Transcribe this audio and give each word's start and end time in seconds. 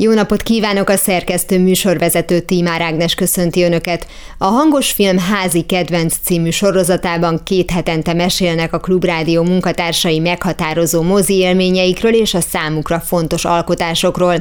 Jó 0.00 0.12
napot 0.12 0.42
kívánok 0.42 0.88
a 0.88 0.96
szerkesztő 0.96 1.58
műsorvezető 1.58 2.40
Tímár 2.40 2.80
Ágnes 2.80 3.14
köszönti 3.14 3.62
Önöket. 3.62 4.06
A 4.38 4.44
Hangos 4.44 4.92
Film 4.92 5.18
Házi 5.18 5.62
Kedvenc 5.62 6.14
című 6.22 6.50
sorozatában 6.50 7.40
két 7.44 7.70
hetente 7.70 8.14
mesélnek 8.14 8.72
a 8.72 8.78
Klubrádió 8.78 9.42
munkatársai 9.42 10.18
meghatározó 10.18 11.02
mozi 11.02 11.34
élményeikről 11.34 12.14
és 12.14 12.34
a 12.34 12.40
számukra 12.40 13.00
fontos 13.00 13.44
alkotásokról. 13.44 14.36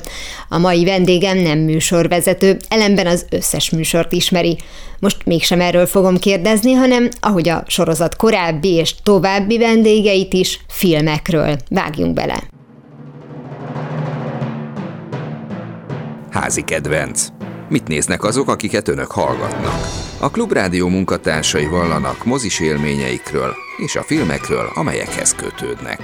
A 0.50 0.58
mai 0.58 0.86
vendégem 0.86 1.38
nem 1.38 1.60
műsorvezető, 1.60 2.58
ellenben 2.68 3.08
az 3.08 3.26
összes 3.30 3.70
műsort 3.70 4.12
ismeri. 4.12 4.58
Most 5.00 5.18
mégsem 5.26 5.62
erről 5.62 5.86
fogom 5.86 6.18
kérdezni, 6.18 6.74
hanem 6.74 7.10
ahogy 7.20 7.50
a 7.50 7.64
sorozat 7.68 8.16
korábbi 8.16 8.74
és 8.74 8.96
további 9.04 9.58
vendégeit 9.58 10.34
is, 10.34 10.60
filmekről. 10.68 11.58
Vágjunk 11.70 12.14
bele! 12.14 12.57
Házi 16.42 16.62
kedvenc. 16.62 17.28
Mit 17.70 17.88
néznek 17.88 18.24
azok, 18.24 18.50
akiket 18.50 18.88
önök 18.88 19.12
hallgatnak? 19.12 19.80
A 20.20 20.30
Klubrádió 20.30 20.88
munkatársai 20.88 21.66
vallanak 21.66 22.26
mozis 22.26 22.60
élményeikről 22.60 23.56
és 23.78 23.96
a 23.96 24.04
filmekről, 24.04 24.72
amelyekhez 24.74 25.36
kötődnek. 25.36 26.00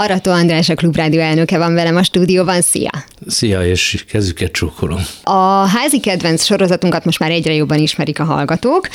Arató 0.00 0.30
András, 0.30 0.68
a 0.68 0.74
Klubrádió 0.74 1.20
elnöke 1.20 1.58
van 1.58 1.74
velem 1.74 1.96
a 1.96 2.02
stúdióban. 2.02 2.60
Szia! 2.60 2.90
Szia, 3.26 3.66
és 3.66 4.04
kezüket 4.08 4.52
csókolom. 4.52 5.06
A 5.22 5.66
házi 5.66 6.00
kedvenc 6.00 6.44
sorozatunkat 6.44 7.04
most 7.04 7.18
már 7.18 7.30
egyre 7.30 7.54
jobban 7.54 7.78
ismerik 7.78 8.20
a 8.20 8.24
hallgatók. 8.24 8.88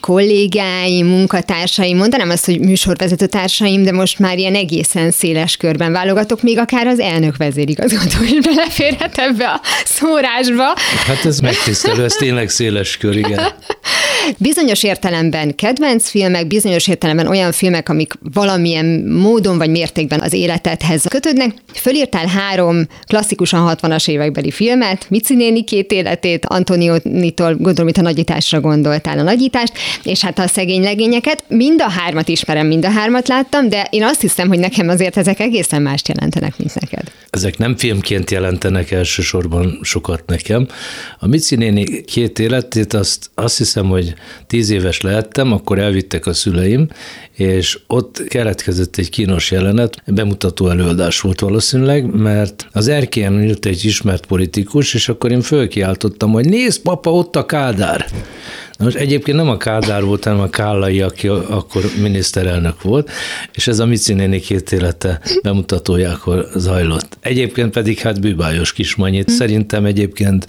Kollégái, 0.00 1.02
munkatársaim, 1.02 1.96
mondanám 1.96 2.30
azt, 2.30 2.44
hogy 2.44 2.60
műsorvezető 2.60 3.26
társaim, 3.26 3.82
de 3.82 3.92
most 3.92 4.18
már 4.18 4.38
ilyen 4.38 4.54
egészen 4.54 5.10
széles 5.10 5.56
körben 5.56 5.92
válogatok, 5.92 6.42
még 6.42 6.58
akár 6.58 6.86
az 6.86 6.98
elnök 6.98 7.36
vezérigazgató 7.36 8.22
is 8.22 8.40
beleférhet 8.44 9.18
ebbe 9.18 9.44
a 9.44 9.60
szórásba. 9.84 10.64
Hát 11.06 11.24
ez 11.24 11.40
megtisztelő, 11.40 12.04
ez 12.04 12.14
tényleg 12.14 12.48
széles 12.48 12.96
kör, 12.96 13.16
igen. 13.16 13.40
Bizonyos 14.38 14.82
értelemben 14.82 15.54
kedvenc 15.54 16.08
filmek, 16.08 16.46
bizonyos 16.46 16.88
értelemben 16.88 17.26
olyan 17.26 17.52
filmek, 17.52 17.88
amik 17.88 18.12
valamilyen 18.32 18.86
módon 19.06 19.58
vagy 19.58 19.70
mértékben 19.70 20.20
az 20.20 20.36
életedhez 20.38 21.04
kötődnek. 21.08 21.54
Fölírtál 21.74 22.26
három 22.26 22.86
klasszikusan 23.06 23.76
60-as 23.80 24.08
évekbeli 24.08 24.50
filmet, 24.50 25.06
Mici 25.10 25.34
néni 25.34 25.64
két 25.64 25.92
életét, 25.92 26.46
Antonionitól, 26.46 27.54
gondolom 27.54 27.88
itt 27.88 27.96
a 27.96 28.02
nagyításra 28.02 28.60
gondoltál 28.60 29.18
a 29.18 29.22
nagyítást, 29.22 29.72
és 30.02 30.20
hát 30.20 30.38
a 30.38 30.46
szegény 30.46 30.82
legényeket. 30.82 31.44
Mind 31.48 31.82
a 31.82 31.90
hármat 31.90 32.28
ismerem, 32.28 32.66
mind 32.66 32.84
a 32.84 32.90
hármat 32.90 33.28
láttam, 33.28 33.68
de 33.68 33.86
én 33.90 34.02
azt 34.04 34.20
hiszem, 34.20 34.48
hogy 34.48 34.58
nekem 34.58 34.88
azért 34.88 35.16
ezek 35.16 35.40
egészen 35.40 35.82
mást 35.82 36.08
jelentenek, 36.08 36.58
mint 36.58 36.80
neked. 36.80 37.12
Ezek 37.30 37.58
nem 37.58 37.76
filmként 37.76 38.30
jelentenek 38.30 38.90
elsősorban 38.90 39.78
sokat 39.82 40.22
nekem. 40.26 40.68
A 41.18 41.26
Mici 41.26 41.56
néni 41.56 42.02
két 42.04 42.38
életét 42.38 42.92
azt, 42.92 43.30
azt 43.34 43.58
hiszem, 43.58 43.86
hogy 43.88 44.14
tíz 44.46 44.70
éves 44.70 45.00
lehettem, 45.00 45.52
akkor 45.52 45.78
elvittek 45.78 46.26
a 46.26 46.32
szüleim, 46.32 46.88
és 47.38 47.78
ott 47.86 48.24
keletkezett 48.28 48.96
egy 48.96 49.10
kínos 49.10 49.50
jelenet, 49.50 50.02
bemutató 50.06 50.68
előadás 50.68 51.20
volt 51.20 51.40
valószínűleg, 51.40 52.14
mert 52.14 52.68
az 52.72 52.88
erkélyen 52.88 53.42
ült 53.42 53.66
egy 53.66 53.84
ismert 53.84 54.26
politikus, 54.26 54.94
és 54.94 55.08
akkor 55.08 55.30
én 55.30 55.40
fölkiáltottam, 55.40 56.32
hogy 56.32 56.48
nézd, 56.48 56.82
papa, 56.82 57.12
ott 57.12 57.36
a 57.36 57.46
Kádár. 57.46 58.06
Na 58.78 58.84
most 58.84 58.96
egyébként 58.96 59.36
nem 59.36 59.48
a 59.48 59.56
Kádár 59.56 60.04
volt, 60.04 60.24
hanem 60.24 60.40
a 60.40 60.48
Kállai, 60.48 61.00
aki 61.00 61.28
akkor 61.28 61.82
miniszterelnök 62.00 62.82
volt, 62.82 63.10
és 63.52 63.66
ez 63.66 63.78
a 63.78 63.86
Mici 63.86 64.12
néni 64.12 64.40
két 64.40 64.72
élete 64.72 65.20
bemutatójákor 65.42 66.48
zajlott. 66.54 67.18
Egyébként 67.20 67.72
pedig 67.72 67.98
hát 67.98 68.20
bűbájos 68.20 68.72
kismanyit. 68.72 69.28
Szerintem 69.28 69.84
egyébként 69.84 70.46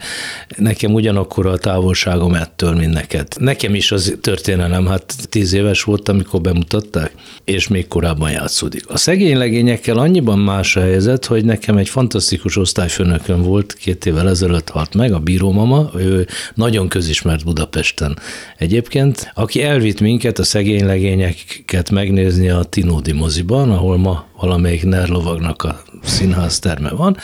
nekem 0.57 0.93
ugyanakkor 0.93 1.45
a 1.45 1.57
távolságom 1.57 2.33
ettől, 2.33 2.73
mint 2.73 2.93
neked. 2.93 3.27
Nekem 3.37 3.75
is 3.75 3.91
az 3.91 4.17
történelem, 4.21 4.85
hát 4.87 5.15
tíz 5.29 5.53
éves 5.53 5.83
volt, 5.83 6.09
amikor 6.09 6.41
bemutatták, 6.41 7.11
és 7.43 7.67
még 7.67 7.87
korábban 7.87 8.31
játszódik. 8.31 8.83
A 8.87 8.97
szegény 8.97 9.37
legényekkel 9.37 9.97
annyiban 9.97 10.39
más 10.39 10.75
a 10.75 10.81
helyzet, 10.81 11.25
hogy 11.25 11.45
nekem 11.45 11.77
egy 11.77 11.89
fantasztikus 11.89 12.57
osztályfőnökön 12.57 13.41
volt, 13.41 13.73
két 13.73 14.05
évvel 14.05 14.29
ezelőtt 14.29 14.69
halt 14.69 14.95
meg, 14.95 15.13
a 15.13 15.19
bírómama, 15.19 15.89
ő 15.97 16.27
nagyon 16.55 16.87
közismert 16.87 17.43
Budapesten 17.43 18.17
egyébként, 18.57 19.31
aki 19.33 19.63
elvitt 19.63 19.99
minket, 19.99 20.39
a 20.39 20.43
szegény 20.43 20.85
legényeket 20.85 21.89
megnézni 21.91 22.49
a 22.49 22.63
Tinódi 22.63 23.11
moziban, 23.11 23.71
ahol 23.71 23.97
ma 23.97 24.28
valamelyik 24.39 24.85
nerlovagnak 24.85 25.63
a 25.63 25.81
színház 26.03 26.59
terme 26.59 26.89
van. 26.89 27.17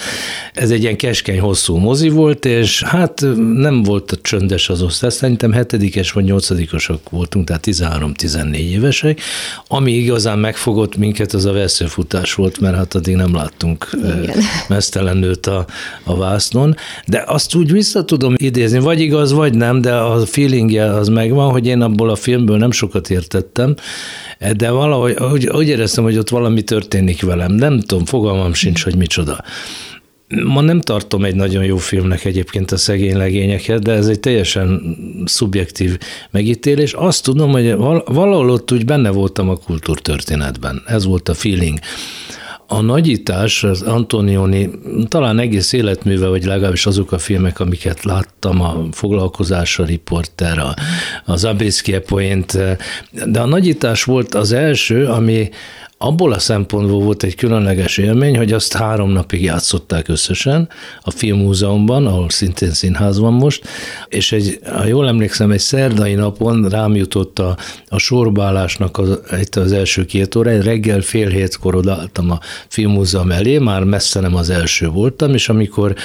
Ez 0.53 0.71
egy 0.71 0.81
ilyen 0.81 0.97
keskeny, 0.97 1.39
hosszú 1.39 1.75
mozi 1.75 2.09
volt, 2.09 2.45
és 2.45 2.83
hát 2.83 3.25
nem 3.53 3.83
volt 3.83 4.11
a 4.11 4.17
csöndes 4.21 4.69
az 4.69 4.81
osztály, 4.81 5.09
szerintem 5.09 5.51
hetedikes 5.51 6.11
vagy 6.11 6.23
nyolcadikosok 6.23 7.09
voltunk, 7.09 7.47
tehát 7.47 7.63
13-14 7.67 8.55
évesek. 8.55 9.21
Ami 9.67 9.91
igazán 9.91 10.39
megfogott 10.39 10.97
minket, 10.97 11.33
az 11.33 11.45
a 11.45 11.51
veszőfutás 11.51 12.33
volt, 12.33 12.59
mert 12.59 12.75
hát 12.75 12.95
addig 12.95 13.15
nem 13.15 13.33
láttunk 13.35 13.89
Igen. 13.93 14.37
mesztelen 14.67 15.17
nőt 15.17 15.45
a, 15.45 15.65
a 16.03 16.17
vásznon, 16.17 16.75
de 17.07 17.23
azt 17.27 17.55
úgy 17.55 17.71
vissza 17.71 18.05
tudom 18.05 18.33
idézni, 18.37 18.79
vagy 18.79 18.99
igaz, 18.99 19.31
vagy 19.31 19.53
nem, 19.53 19.81
de 19.81 19.93
a 19.93 20.25
feelingje 20.25 20.93
az 20.93 21.07
megvan, 21.07 21.51
hogy 21.51 21.67
én 21.67 21.81
abból 21.81 22.09
a 22.09 22.15
filmből 22.15 22.57
nem 22.57 22.71
sokat 22.71 23.09
értettem, 23.09 23.75
de 24.57 24.69
valahogy 24.69 25.15
úgy, 25.31 25.47
úgy 25.47 25.67
éreztem, 25.67 26.03
hogy 26.03 26.17
ott 26.17 26.29
valami 26.29 26.61
történik 26.61 27.21
velem. 27.21 27.51
Nem 27.51 27.79
tudom, 27.79 28.05
fogalmam 28.05 28.53
sincs, 28.53 28.83
hogy 28.83 28.95
micsoda. 28.95 29.43
Ma 30.43 30.61
nem 30.61 30.81
tartom 30.81 31.25
egy 31.25 31.35
nagyon 31.35 31.63
jó 31.63 31.77
filmnek 31.77 32.25
egyébként 32.25 32.71
a 32.71 32.77
szegény 32.77 33.17
legényeket, 33.17 33.81
de 33.81 33.91
ez 33.91 34.07
egy 34.07 34.19
teljesen 34.19 34.97
szubjektív 35.25 35.97
megítélés. 36.31 36.93
Azt 36.93 37.23
tudom, 37.23 37.51
hogy 37.51 37.75
valahol 38.05 38.49
ott 38.49 38.71
úgy 38.71 38.85
benne 38.85 39.09
voltam 39.09 39.49
a 39.49 39.55
kultúrtörténetben. 39.55 40.83
Ez 40.87 41.05
volt 41.05 41.29
a 41.29 41.33
feeling. 41.33 41.79
A 42.67 42.81
nagyítás, 42.81 43.63
az 43.63 43.81
Antonioni 43.81 44.69
talán 45.07 45.39
egész 45.39 45.73
életműve, 45.73 46.27
vagy 46.27 46.45
legalábbis 46.45 46.85
azok 46.85 47.11
a 47.11 47.17
filmek, 47.17 47.59
amiket 47.59 48.03
láttam, 48.03 48.61
a 48.61 48.85
foglalkozás, 48.91 49.79
a 49.79 49.85
riporter, 49.85 50.63
az 51.25 51.43
Abriskie 51.45 51.99
Point, 51.99 52.57
de 53.25 53.39
a 53.39 53.45
nagyítás 53.45 54.03
volt 54.03 54.35
az 54.35 54.51
első, 54.51 55.05
ami, 55.05 55.49
abból 56.05 56.33
a 56.33 56.39
szempontból 56.39 56.99
volt 56.99 57.23
egy 57.23 57.35
különleges 57.35 57.97
élmény, 57.97 58.37
hogy 58.37 58.53
azt 58.53 58.73
három 58.73 59.09
napig 59.09 59.43
játszották 59.43 60.07
összesen 60.07 60.69
a 61.01 61.11
Filmmúzeumban, 61.11 62.05
ahol 62.05 62.29
szintén 62.29 62.71
színház 62.71 63.19
van 63.19 63.33
most, 63.33 63.67
és 64.07 64.31
egy, 64.31 64.59
ha 64.65 64.85
jól 64.85 65.07
emlékszem, 65.07 65.51
egy 65.51 65.59
szerdai 65.59 66.13
napon 66.13 66.69
rám 66.69 66.95
jutott 66.95 67.39
a, 67.39 67.57
a 67.87 67.97
sorbálásnak 67.97 68.97
az, 68.97 69.19
az 69.51 69.71
első 69.71 70.05
két 70.05 70.35
óra, 70.35 70.61
reggel 70.61 71.01
fél 71.01 71.29
hétkor 71.29 71.75
odaálltam 71.75 72.31
a 72.31 72.39
Filmmúzeum 72.67 73.31
elé, 73.31 73.57
már 73.57 73.83
messze 73.83 74.19
nem 74.19 74.35
az 74.35 74.49
első 74.49 74.87
voltam, 74.87 75.33
és 75.33 75.49
amikor 75.49 75.95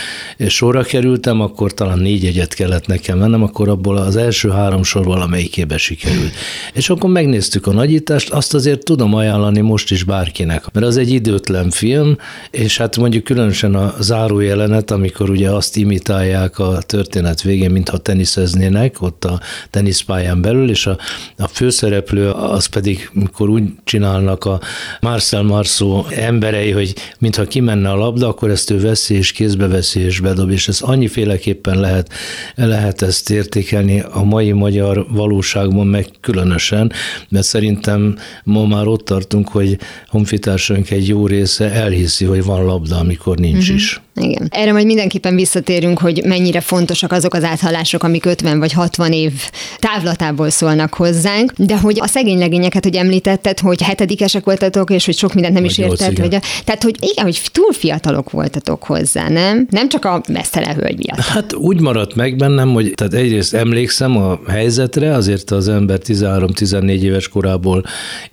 sorra 0.47 0.83
kerültem, 0.83 1.41
akkor 1.41 1.75
talán 1.75 1.99
négy 1.99 2.25
egyet 2.25 2.55
kellett 2.55 2.87
nekem 2.87 3.19
mennem, 3.19 3.43
akkor 3.43 3.69
abból 3.69 3.97
az 3.97 4.17
első 4.17 4.51
három 4.51 4.83
sor 4.83 5.05
valamelyikébe 5.05 5.77
sikerült. 5.77 6.33
És 6.73 6.91
akkor 6.91 7.11
megnéztük 7.11 7.67
a 7.67 7.73
nagyítást, 7.73 8.31
azt 8.31 8.55
azért 8.55 8.85
tudom 8.85 9.15
ajánlani 9.15 9.61
most 9.61 9.90
most 9.91 10.03
is 10.03 10.15
bárkinek. 10.15 10.73
Mert 10.73 10.87
az 10.87 10.97
egy 10.97 11.11
időtlen 11.11 11.71
film, 11.71 12.17
és 12.51 12.77
hát 12.77 12.97
mondjuk 12.97 13.25
különösen 13.25 13.75
a 13.75 13.95
záró 14.01 14.41
jelenet, 14.41 14.91
amikor 14.91 15.31
ugye 15.31 15.51
azt 15.51 15.77
imitálják 15.77 16.59
a 16.59 16.79
történet 16.87 17.43
végén, 17.43 17.71
mintha 17.71 17.99
teniszeznének 17.99 19.03
ott 19.03 19.25
a 19.25 19.41
teniszpályán 19.71 20.41
belül, 20.41 20.71
és 20.71 20.87
a, 20.87 20.99
a 21.37 21.47
főszereplő 21.47 22.31
az 22.31 22.67
pedig, 22.67 23.11
mikor 23.13 23.49
úgy 23.49 23.63
csinálnak 23.85 24.45
a 24.45 24.61
Marcel 25.01 25.43
Marceau 25.43 26.05
emberei, 26.11 26.71
hogy 26.71 26.95
mintha 27.19 27.45
kimenne 27.45 27.91
a 27.91 27.97
labda, 27.97 28.29
akkor 28.29 28.51
ezt 28.51 28.71
ő 28.71 28.81
veszi 28.81 29.15
és 29.15 29.33
kézbe 29.33 29.67
veszi 29.67 30.01
és 30.01 30.21
bedob, 30.21 30.51
és 30.51 30.69
ez 30.69 30.81
annyiféleképpen 30.81 31.81
lehet, 31.81 32.13
lehet 32.55 33.03
ezt 33.03 33.31
értékelni 33.31 34.01
a 34.11 34.23
mai 34.23 34.53
magyar 34.53 35.07
valóságban 35.09 35.87
meg 35.87 36.07
különösen, 36.21 36.93
mert 37.29 37.47
szerintem 37.47 38.17
ma 38.45 38.67
már 38.67 38.87
ott 38.87 39.05
tartunk, 39.05 39.49
hogy 39.49 39.70
hogy 39.71 39.89
honfitársaink 40.09 40.91
egy 40.91 41.09
jó 41.09 41.27
része 41.27 41.71
elhiszi, 41.71 42.25
hogy 42.25 42.45
van 42.45 42.65
labda, 42.65 42.99
amikor 42.99 43.39
nincs 43.39 43.63
uh-huh. 43.63 43.77
is. 43.77 44.01
Igen. 44.15 44.49
Erre 44.51 44.73
majd 44.73 44.87
mindenképpen 44.87 45.35
visszatérünk, 45.35 45.99
hogy 45.99 46.23
mennyire 46.25 46.61
fontosak 46.61 47.13
azok 47.13 47.35
az 47.35 47.45
áthallások, 47.45 48.03
amik 48.03 48.25
50 48.25 48.59
vagy 48.59 48.73
60 48.73 49.13
év 49.13 49.33
távlatából 49.79 50.51
szólnak 50.51 50.95
hozzánk, 50.95 51.53
de 51.57 51.79
hogy 51.79 51.99
a 52.01 52.07
szegény 52.07 52.39
legényeket, 52.39 52.85
hogy 52.85 52.97
említetted, 52.97 53.59
hogy 53.59 53.83
hetedikesek 53.83 54.45
voltatok, 54.45 54.91
és 54.91 55.05
hogy 55.05 55.17
sok 55.17 55.35
mindent 55.35 55.55
nem 55.55 55.63
vagy 55.63 55.71
is 55.71 55.79
érted. 55.79 56.19
Hogy 56.19 56.35
a, 56.35 56.41
tehát, 56.65 56.83
hogy 56.83 56.97
igen, 57.01 57.25
hogy 57.25 57.41
túl 57.53 57.73
fiatalok 57.73 58.31
voltatok 58.31 58.83
hozzá, 58.83 59.29
nem? 59.29 59.67
Nem 59.71 59.89
csak 59.89 60.05
a 60.05 60.23
mesztele 60.29 60.75
hölgy 60.75 60.97
miatt. 60.97 61.21
Hát 61.21 61.55
úgy 61.55 61.81
maradt 61.81 62.15
meg 62.15 62.37
bennem, 62.37 62.73
hogy 62.73 62.93
tehát 62.95 63.15
egyrészt 63.15 63.55
emlékszem 63.55 64.17
a 64.17 64.41
helyzetre, 64.49 65.15
azért 65.15 65.51
az 65.51 65.69
ember 65.69 65.99
13-14 66.05 67.01
éves 67.01 67.29
korából 67.29 67.85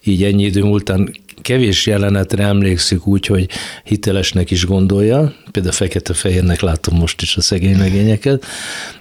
így 0.04 0.24
ennyi 0.24 0.44
idő 0.44 0.64
múltán 0.64 1.16
kevés 1.42 1.86
jelenetre 1.86 2.44
emlékszik 2.44 3.08
úgy, 3.08 3.26
hogy 3.26 3.50
hitelesnek 3.84 4.52
is 4.52 4.66
gondolja, 4.66 5.34
például 5.52 5.74
fekete-fehérnek 5.74 6.62
látom 6.62 6.98
most 6.98 7.22
is 7.22 7.38
a 7.38 7.42
szegény 7.42 7.78
legényeket, 7.78 8.46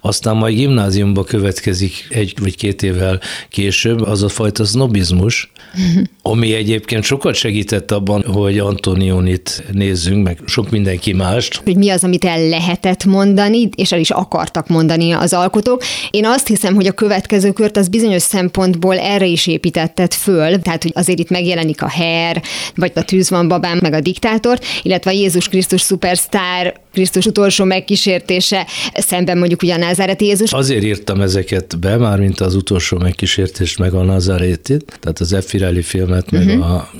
aztán 0.00 0.36
majd 0.36 0.54
gimnáziumba 0.56 1.24
következik 1.24 2.06
egy 2.10 2.34
vagy 2.40 2.56
két 2.56 2.82
évvel 2.82 3.20
később 3.48 4.00
az 4.00 4.22
a 4.22 4.28
fajta 4.28 4.64
sznobizmus, 4.64 5.50
ami 6.22 6.54
egyébként 6.54 7.02
sokat 7.02 7.34
segített 7.34 7.90
abban, 7.90 8.22
hogy 8.22 8.58
Antonionit 8.58 9.64
nézzünk, 9.72 10.24
meg 10.24 10.38
sok 10.46 10.70
mindenki 10.70 11.12
mást. 11.12 11.60
Hogy 11.64 11.76
mi 11.76 11.90
az, 11.90 12.04
amit 12.04 12.24
el 12.24 12.48
lehetett 12.48 13.04
mondani, 13.04 13.68
és 13.76 13.92
el 13.92 14.00
is 14.00 14.10
akartak 14.10 14.68
mondani 14.68 15.12
az 15.12 15.32
alkotók. 15.32 15.82
Én 16.10 16.26
azt 16.26 16.46
hiszem, 16.46 16.74
hogy 16.74 16.86
a 16.86 16.92
következő 16.92 17.50
kört 17.52 17.76
az 17.76 17.88
bizonyos 17.88 18.22
szempontból 18.22 18.98
erre 18.98 19.26
is 19.26 19.46
építetted 19.46 20.12
föl, 20.12 20.58
tehát 20.58 20.82
hogy 20.82 20.92
azért 20.94 21.18
itt 21.18 21.30
megjelenik 21.30 21.82
a 21.82 21.88
her, 21.88 22.42
vagy 22.74 22.92
a 22.94 23.02
tűz 23.02 23.30
van 23.30 23.48
babám, 23.48 23.78
meg 23.82 23.92
a 23.92 24.00
diktátor, 24.00 24.58
illetve 24.82 25.10
a 25.10 25.14
Jézus 25.14 25.48
Krisztus 25.48 25.80
szupersztár 25.80 26.74
Krisztus 26.96 27.26
utolsó 27.26 27.64
megkísértése, 27.64 28.66
szemben 28.94 29.38
mondjuk 29.38 29.62
ugye 29.62 29.74
a 29.74 29.78
názáreti 29.78 30.24
Jézus. 30.24 30.52
Azért 30.52 30.84
írtam 30.84 31.20
ezeket 31.20 31.78
be, 31.78 31.96
már 31.96 32.18
mint 32.18 32.40
az 32.40 32.54
utolsó 32.54 32.98
megkísértést, 32.98 33.78
meg 33.78 33.94
a 33.94 34.02
nazárétit, 34.02 34.98
tehát 35.00 35.20
az 35.20 35.32
Effirelli 35.32 35.82
filmet, 35.82 36.30
meg 36.30 36.46
uh-huh. 36.46 36.72
a 36.72 36.90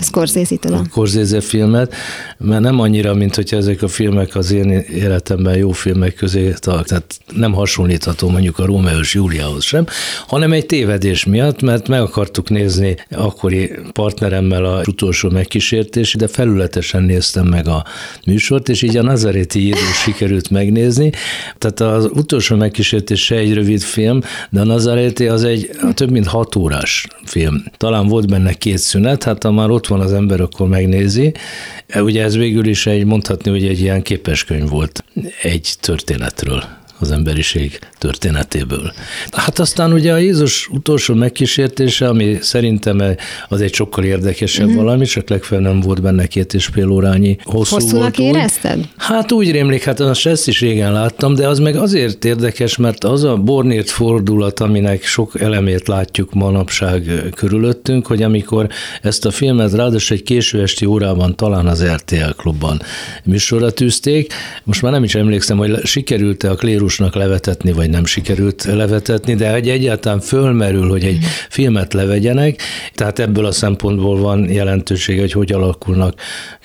Scorsese-től. 0.00 0.74
A 0.74 0.84
Scorsese 0.88 1.40
filmet, 1.40 1.94
mert 2.38 2.60
nem 2.60 2.80
annyira, 2.80 3.14
mint 3.14 3.34
hogy 3.34 3.54
ezek 3.54 3.82
a 3.82 3.88
filmek 3.88 4.36
az 4.36 4.52
én 4.52 4.70
életemben 4.70 5.56
jó 5.56 5.70
filmek 5.70 6.14
közé, 6.14 6.54
tehát 6.60 7.18
nem 7.34 7.52
hasonlítható 7.52 8.28
mondjuk 8.28 8.58
a 8.58 8.64
Rómeus 8.64 9.14
Júliához 9.14 9.64
sem, 9.64 9.86
hanem 10.26 10.52
egy 10.52 10.66
tévedés 10.66 11.24
miatt, 11.24 11.62
mert 11.62 11.88
meg 11.88 12.00
akartuk 12.00 12.50
nézni 12.50 12.96
akkori 13.10 13.70
partneremmel 13.92 14.64
a 14.64 14.82
utolsó 14.86 15.30
megkísértés, 15.30 16.14
de 16.14 16.28
felületesen 16.28 17.02
néztem 17.02 17.46
meg 17.46 17.68
a 17.68 17.84
műsort, 18.26 18.68
és 18.68 18.82
így 18.82 18.96
a 18.96 19.02
Nazaréti 19.42 19.66
Jézus 19.66 20.02
sikerült 20.02 20.50
megnézni. 20.50 21.10
Tehát 21.58 21.80
az 21.80 22.10
utolsó 22.12 22.56
megkísértés 22.56 23.24
se 23.24 23.36
egy 23.36 23.54
rövid 23.54 23.80
film, 23.80 24.20
de 24.50 24.60
a 24.60 24.64
Nazaréti 24.64 25.26
az 25.26 25.44
egy 25.44 25.70
több 25.94 26.10
mint 26.10 26.26
hat 26.26 26.56
órás 26.56 27.06
film. 27.24 27.64
Talán 27.76 28.06
volt 28.06 28.26
benne 28.26 28.52
két 28.52 28.78
szünet, 28.78 29.22
hát 29.22 29.44
a 29.44 29.50
már 29.50 29.70
ott 29.70 29.86
van 29.86 30.00
az 30.00 30.12
ember, 30.12 30.40
akkor 30.40 30.68
megnézi. 30.68 31.32
Ugye 31.94 32.22
ez 32.22 32.36
végül 32.36 32.66
is 32.66 32.86
egy, 32.86 33.04
mondhatni, 33.04 33.50
hogy 33.50 33.66
egy 33.66 33.80
ilyen 33.80 34.02
képeskönyv 34.02 34.68
volt 34.68 35.04
egy 35.42 35.74
történetről 35.80 36.64
az 37.02 37.10
emberiség 37.10 37.78
történetéből. 37.98 38.92
Hát 39.30 39.58
aztán 39.58 39.92
ugye 39.92 40.12
a 40.12 40.16
Jézus 40.16 40.68
utolsó 40.68 41.14
megkísértése, 41.14 42.08
ami 42.08 42.38
szerintem 42.40 43.02
az 43.48 43.60
egy 43.60 43.74
sokkal 43.74 44.04
érdekesebb 44.04 44.66
mm-hmm. 44.66 44.76
valami, 44.76 45.04
csak 45.04 45.28
legfeljebb 45.28 45.66
nem 45.66 45.80
volt 45.80 46.02
benne 46.02 46.26
két 46.26 46.54
és 46.54 46.66
fél 46.66 46.88
órányi 46.88 47.36
hosszú 47.42 47.74
Hosszúnak 47.74 48.16
volt 48.16 48.18
érezted? 48.18 48.78
Úgy. 48.78 48.88
Hát 48.96 49.32
úgy 49.32 49.50
rémlik, 49.50 49.82
hát 49.84 50.00
azt 50.00 50.26
ezt 50.26 50.48
is 50.48 50.60
régen 50.60 50.92
láttam, 50.92 51.34
de 51.34 51.48
az 51.48 51.58
meg 51.58 51.76
azért 51.76 52.24
érdekes, 52.24 52.76
mert 52.76 53.04
az 53.04 53.24
a 53.24 53.36
bornért 53.36 53.90
fordulat, 53.90 54.60
aminek 54.60 55.04
sok 55.04 55.40
elemét 55.40 55.88
látjuk 55.88 56.34
manapság 56.34 57.10
körülöttünk, 57.34 58.06
hogy 58.06 58.22
amikor 58.22 58.68
ezt 59.02 59.24
a 59.24 59.30
filmet 59.30 59.72
ráadásul 59.72 60.16
egy 60.16 60.22
késő 60.22 60.62
esti 60.62 60.84
órában 60.84 61.36
talán 61.36 61.66
az 61.66 61.84
RTL 61.84 62.30
klubban 62.36 62.82
műsorra 63.24 63.70
tűzték, 63.70 64.32
most 64.64 64.82
már 64.82 64.92
nem 64.92 65.04
is 65.04 65.14
emlékszem, 65.14 65.56
hogy 65.56 65.84
sikerült-e 65.84 66.50
a 66.50 66.54
klérusnak 66.96 67.22
levetetni, 67.22 67.72
vagy 67.72 67.90
nem 67.90 68.04
sikerült 68.04 68.64
levetetni, 68.64 69.34
de 69.34 69.52
hogy 69.52 69.68
egyáltalán 69.68 70.20
fölmerül, 70.20 70.88
hogy 70.88 71.04
egy 71.04 71.18
filmet 71.48 71.92
levegyenek, 71.92 72.62
tehát 72.94 73.18
ebből 73.18 73.46
a 73.46 73.52
szempontból 73.52 74.18
van 74.18 74.50
jelentősége, 74.50 75.20
hogy 75.20 75.32
hogy 75.32 75.52
alakulnak 75.52 76.14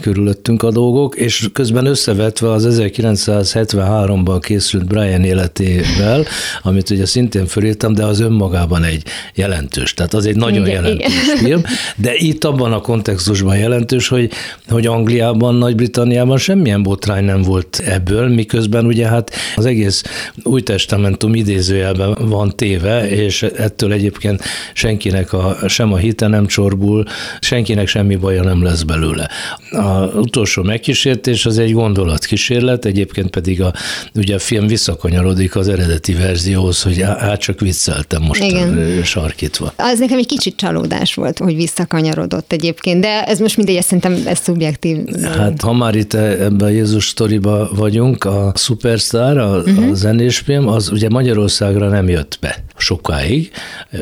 körülöttünk 0.01 0.63
a 0.63 0.71
dolgok, 0.71 1.15
és 1.15 1.50
közben 1.53 1.85
összevetve 1.85 2.51
az 2.51 2.68
1973-ban 2.69 4.38
készült 4.41 4.85
Brian 4.85 5.24
életével, 5.24 6.25
amit 6.62 6.89
ugye 6.89 7.06
szintén 7.06 7.45
fölírtam, 7.45 7.94
de 7.94 8.06
az 8.06 8.19
önmagában 8.19 8.83
egy 8.83 9.03
jelentős, 9.33 9.94
tehát 9.94 10.13
az 10.13 10.25
egy 10.25 10.35
nagyon 10.35 10.68
igen, 10.68 10.83
jelentős 10.83 11.23
igen. 11.23 11.38
film, 11.38 11.62
de 11.95 12.12
itt 12.15 12.44
abban 12.44 12.73
a 12.73 12.80
kontextusban 12.80 13.57
jelentős, 13.57 14.07
hogy, 14.07 14.31
hogy 14.68 14.85
Angliában, 14.85 15.56
Nagy-Britanniában 15.56 16.38
semmilyen 16.38 16.83
botrány 16.83 17.23
nem 17.23 17.41
volt 17.41 17.81
ebből, 17.85 18.27
miközben 18.27 18.85
ugye 18.85 19.07
hát 19.07 19.31
az 19.56 19.65
egész 19.65 20.03
új 20.44 20.62
testamentum 20.62 21.36
idézőjelben 21.36 22.18
van 22.19 22.56
téve, 22.56 23.10
és 23.10 23.44
ettől 23.44 23.92
egyébként 23.92 24.44
senkinek 24.74 25.34
a, 25.34 25.58
sem 25.68 25.94
a 25.94 25.98
hite 25.98 26.28
nem 26.28 26.46
csorbul, 26.46 27.06
senkinek 27.40 27.88
semmi 27.88 28.16
baja 28.16 28.44
nem 28.44 28.64
lesz 28.64 28.81
belőle. 28.81 29.30
A 29.72 30.06
utolsó 30.06 30.64
megkísértés 30.64 31.46
az 31.46 31.58
egy 31.58 31.74
gondolatkísérlet, 31.74 32.86
egyébként 32.86 33.30
pedig 33.30 33.62
a, 33.62 33.74
ugye 34.16 34.36
a 34.36 34.40
film 34.40 34.68
visszakanyarodik 34.68 35.56
az 35.56 35.68
eredeti 35.68 36.14
verzióhoz, 36.14 36.81
hogy 36.81 37.02
át 37.02 37.40
csak 37.40 37.60
vicceltem 37.60 38.22
most 38.22 38.44
Igen. 38.44 39.02
sarkítva. 39.04 39.74
Az 39.75 40.00
nekem 40.00 40.18
egy 40.18 40.25
kicsit 40.28 40.56
csalódás 40.56 41.14
volt, 41.14 41.38
hogy 41.38 41.56
visszakanyarodott 41.56 42.52
egyébként, 42.52 43.02
de 43.02 43.24
ez 43.24 43.40
most 43.40 43.58
mindegy, 43.58 43.81
szerintem 43.84 44.18
ez 44.25 44.40
szubjektív. 44.40 44.98
Hát 45.24 45.62
ha 45.62 45.74
már 45.74 45.96
itt 45.96 46.14
ebben 46.14 46.68
a 46.68 46.69
Jézus 46.69 47.08
sztoriba 47.08 47.69
vagyunk, 47.75 48.24
a 48.24 48.52
Superstar, 48.56 49.38
a, 49.38 49.58
uh-huh. 49.58 49.90
A 49.97 49.99
zenés 49.99 50.38
film, 50.38 50.67
az 50.67 50.91
ugye 50.91 51.09
Magyarországra 51.09 51.89
nem 51.89 52.09
jött 52.09 52.38
be 52.41 52.63
sokáig. 52.77 53.51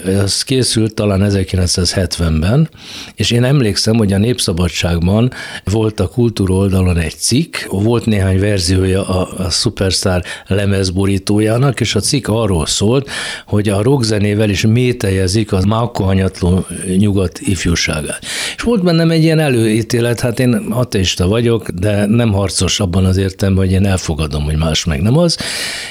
Ez 0.05 0.43
készült 0.43 0.93
talán 0.93 1.21
1970-ben, 1.23 2.69
és 3.15 3.31
én 3.31 3.43
emlékszem, 3.43 3.95
hogy 3.95 4.13
a 4.13 4.17
Népszabadságban 4.17 5.31
volt 5.63 5.99
a 5.99 6.07
kultúra 6.07 6.53
oldalon 6.53 6.97
egy 6.97 7.15
cikk, 7.15 7.55
volt 7.69 8.05
néhány 8.05 8.39
verziója 8.39 9.07
a, 9.07 9.45
a 9.45 9.49
Superstar 9.49 10.23
lemezborítójának, 10.47 11.79
és 11.79 11.95
a 11.95 11.99
cikk 11.99 12.27
arról 12.27 12.65
szólt, 12.65 13.09
hogy 13.45 13.69
a 13.69 13.81
rockzenével 13.81 14.49
is 14.49 14.65
mételjezik 14.65 15.53
az 15.53 15.63
mákohanyatló 15.63 16.65
nyugat 16.97 17.39
ifjúságát. 17.39 18.19
És 18.55 18.61
volt 18.61 18.83
bennem 18.83 19.11
egy 19.11 19.23
ilyen 19.23 19.39
előítélet, 19.39 20.19
hát 20.19 20.39
én 20.39 20.53
ateista 20.69 21.27
vagyok, 21.27 21.69
de 21.69 22.05
nem 22.05 22.31
harcos 22.31 22.79
abban 22.79 23.05
az 23.05 23.17
értelemben, 23.17 23.65
hogy 23.65 23.73
én 23.73 23.85
elfogadom, 23.85 24.43
hogy 24.43 24.57
más 24.57 24.85
meg 24.85 25.01
nem 25.01 25.17
az. 25.17 25.37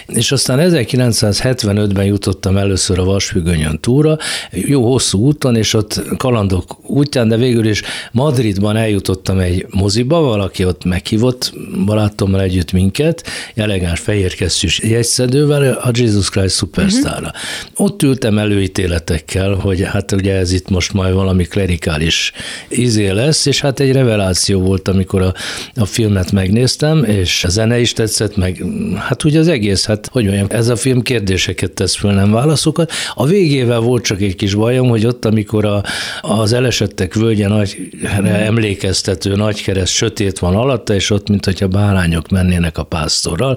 És 0.06 0.32
aztán 0.32 0.58
1975-ben 0.62 2.04
jutottam 2.04 2.56
először 2.56 2.98
a 2.98 3.04
Vasfüggönyön 3.04 3.80
túra, 3.80 4.18
jó 4.50 4.90
hosszú 4.90 5.18
úton, 5.18 5.56
és 5.56 5.74
ott 5.74 6.02
kalandok 6.16 6.76
útján, 6.86 7.28
de 7.28 7.36
végül 7.36 7.66
is 7.66 7.82
Madridban 8.12 8.76
eljutottam 8.76 9.38
egy 9.38 9.66
moziba, 9.70 10.20
valaki 10.20 10.64
ott 10.64 10.84
meghívott 10.84 11.52
barátommal 11.84 12.40
együtt 12.40 12.72
minket, 12.72 13.26
elegáns 13.54 14.00
fehér 14.00 14.34
kesztyűs 14.34 14.78
jegyszedővel, 14.78 15.72
a 15.72 15.90
Jesus 15.92 16.28
Christ 16.28 16.56
Superstar-ra. 16.56 17.32
Uh-huh. 17.34 17.86
Ott 17.86 18.02
ültem 18.02 18.38
előítéletekkel, 18.38 19.54
hogy 19.54 19.82
hát 19.82 20.12
ugye 20.12 20.34
ez 20.34 20.52
itt 20.52 20.68
most 20.70 20.92
majd 20.92 21.14
valami 21.14 21.44
klerikális 21.44 22.32
izé 22.68 23.08
lesz, 23.08 23.46
és 23.46 23.60
hát 23.60 23.80
egy 23.80 23.92
reveláció 23.92 24.60
volt, 24.60 24.88
amikor 24.88 25.22
a, 25.22 25.34
a 25.74 25.84
filmet 25.84 26.32
megnéztem, 26.32 27.04
és 27.04 27.44
a 27.44 27.48
zene 27.48 27.78
is 27.80 27.92
tetszett, 27.92 28.36
meg 28.36 28.64
hát 28.96 29.24
ugye 29.24 29.38
az 29.38 29.48
egész, 29.48 29.83
hát 29.84 30.08
hogy 30.12 30.24
mondjam, 30.24 30.46
ez 30.50 30.68
a 30.68 30.76
film 30.76 31.02
kérdéseket 31.02 31.70
tesz 31.70 31.94
föl, 31.94 32.12
nem 32.12 32.32
válaszokat. 32.32 32.92
A 33.14 33.26
végével 33.26 33.80
volt 33.80 34.04
csak 34.04 34.20
egy 34.20 34.36
kis 34.36 34.54
bajom, 34.54 34.88
hogy 34.88 35.06
ott, 35.06 35.24
amikor 35.24 35.64
a, 35.64 35.82
az 36.20 36.52
elesettek 36.52 37.14
völgye 37.14 37.48
nagyre 37.48 38.44
emlékeztető 38.44 39.34
nagykereszt 39.34 39.92
sötét 39.92 40.38
van 40.38 40.54
alatta, 40.54 40.94
és 40.94 41.10
ott, 41.10 41.28
mint 41.28 41.44
hogyha 41.44 41.68
bárányok 41.68 42.28
mennének 42.28 42.78
a 42.78 42.82
pásztorral. 42.82 43.56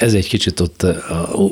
Ez 0.00 0.14
egy 0.14 0.28
kicsit 0.28 0.60
ott, 0.60 0.86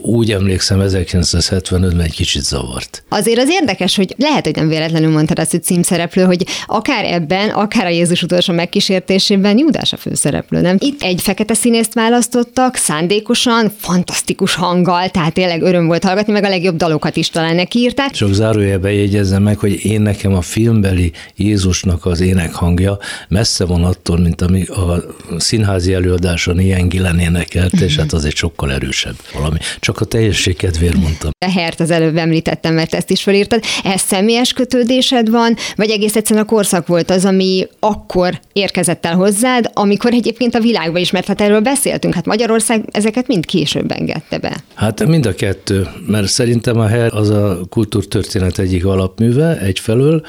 úgy 0.03 0.33
emlékszem, 0.33 0.81
1975-ben 0.83 2.01
egy 2.01 2.15
kicsit 2.15 2.43
zavart. 2.43 3.03
Azért 3.09 3.39
az 3.39 3.49
érdekes, 3.49 3.97
hogy 3.97 4.15
lehet, 4.19 4.45
hogy 4.45 4.55
nem 4.55 4.69
véletlenül 4.69 5.11
mondtad 5.11 5.39
azt, 5.39 5.51
hogy 5.51 5.63
címszereplő, 5.63 6.25
hogy 6.25 6.47
akár 6.67 7.05
ebben, 7.05 7.49
akár 7.49 7.87
a 7.87 7.89
Jézus 7.89 8.23
utolsó 8.23 8.53
megkísértésében 8.53 9.59
Júdás 9.59 9.93
a 9.93 9.97
főszereplő, 9.97 10.61
nem? 10.61 10.77
Itt 10.79 11.03
egy 11.03 11.21
fekete 11.21 11.55
színészt 11.55 11.95
választottak, 11.95 12.77
szándékosan, 12.77 13.73
fantasztikus 13.79 14.55
hanggal, 14.55 15.09
tehát 15.09 15.33
tényleg 15.33 15.63
öröm 15.63 15.87
volt 15.87 16.05
hallgatni, 16.05 16.33
meg 16.33 16.45
a 16.45 16.49
legjobb 16.49 16.77
dalokat 16.77 17.17
is 17.17 17.31
talán 17.31 17.55
neki 17.55 17.79
írták. 17.79 18.11
Csak 18.11 18.33
zárójelbe 18.33 18.93
jegyezzem 18.93 19.43
meg, 19.43 19.59
hogy 19.59 19.85
én 19.85 20.01
nekem 20.01 20.35
a 20.35 20.41
filmbeli 20.41 21.13
Jézusnak 21.37 22.07
az 22.07 22.21
énekhangja 22.21 22.99
messze 23.29 23.65
van 23.65 23.85
attól, 23.85 24.19
mint 24.19 24.43
ami 24.43 24.63
a 24.63 25.05
színházi 25.37 25.93
előadáson 25.95 26.61
ilyen 26.61 26.89
Gilen 26.89 27.19
énekelt, 27.19 27.81
és 27.81 27.97
hát 27.97 28.13
az 28.13 28.25
egy 28.25 28.37
sokkal 28.39 28.73
erősebb 28.73 29.17
valami. 29.33 29.59
Csak 29.81 30.01
a 30.01 30.05
teljesség 30.05 30.57
kedvéért 30.57 30.97
mondtam. 30.97 31.31
A 31.47 31.51
hert 31.51 31.81
az 31.81 31.91
előbb 31.91 32.17
említettem, 32.17 32.75
mert 32.75 32.95
ezt 32.95 33.11
is 33.11 33.23
felírtad. 33.23 33.63
Ez 33.85 34.01
személyes 34.01 34.53
kötődésed 34.53 35.31
van, 35.31 35.57
vagy 35.77 35.91
egész 35.91 36.17
egyszerűen 36.17 36.45
a 36.45 36.49
korszak 36.49 36.87
volt 36.87 37.11
az, 37.11 37.25
ami 37.25 37.67
akkor 37.81 38.41
érkezett 38.53 39.07
el 39.07 39.15
hozzád, 39.15 39.71
amikor 39.73 40.13
egyébként 40.13 40.55
a 40.55 40.61
világba 40.61 40.99
is, 40.99 41.11
mert 41.11 41.27
hát 41.27 41.41
erről 41.41 41.61
beszéltünk, 41.61 42.15
hát 42.15 42.27
Magyarország 42.27 42.85
ezeket 42.93 43.27
mind 43.27 43.47
később 43.47 43.91
engedte 43.91 44.39
be. 44.39 44.57
Hát 44.75 45.07
mind 45.07 45.27
a 45.27 45.35
kettő, 45.35 45.87
mert 46.07 46.27
szerintem 46.27 46.79
a 46.79 46.87
her 46.87 47.15
az 47.15 47.31
a 47.31 47.61
kultúrtörténet 47.69 48.59
egyik 48.59 48.85
alapműve 48.85 49.59
egyfelől, 49.59 50.23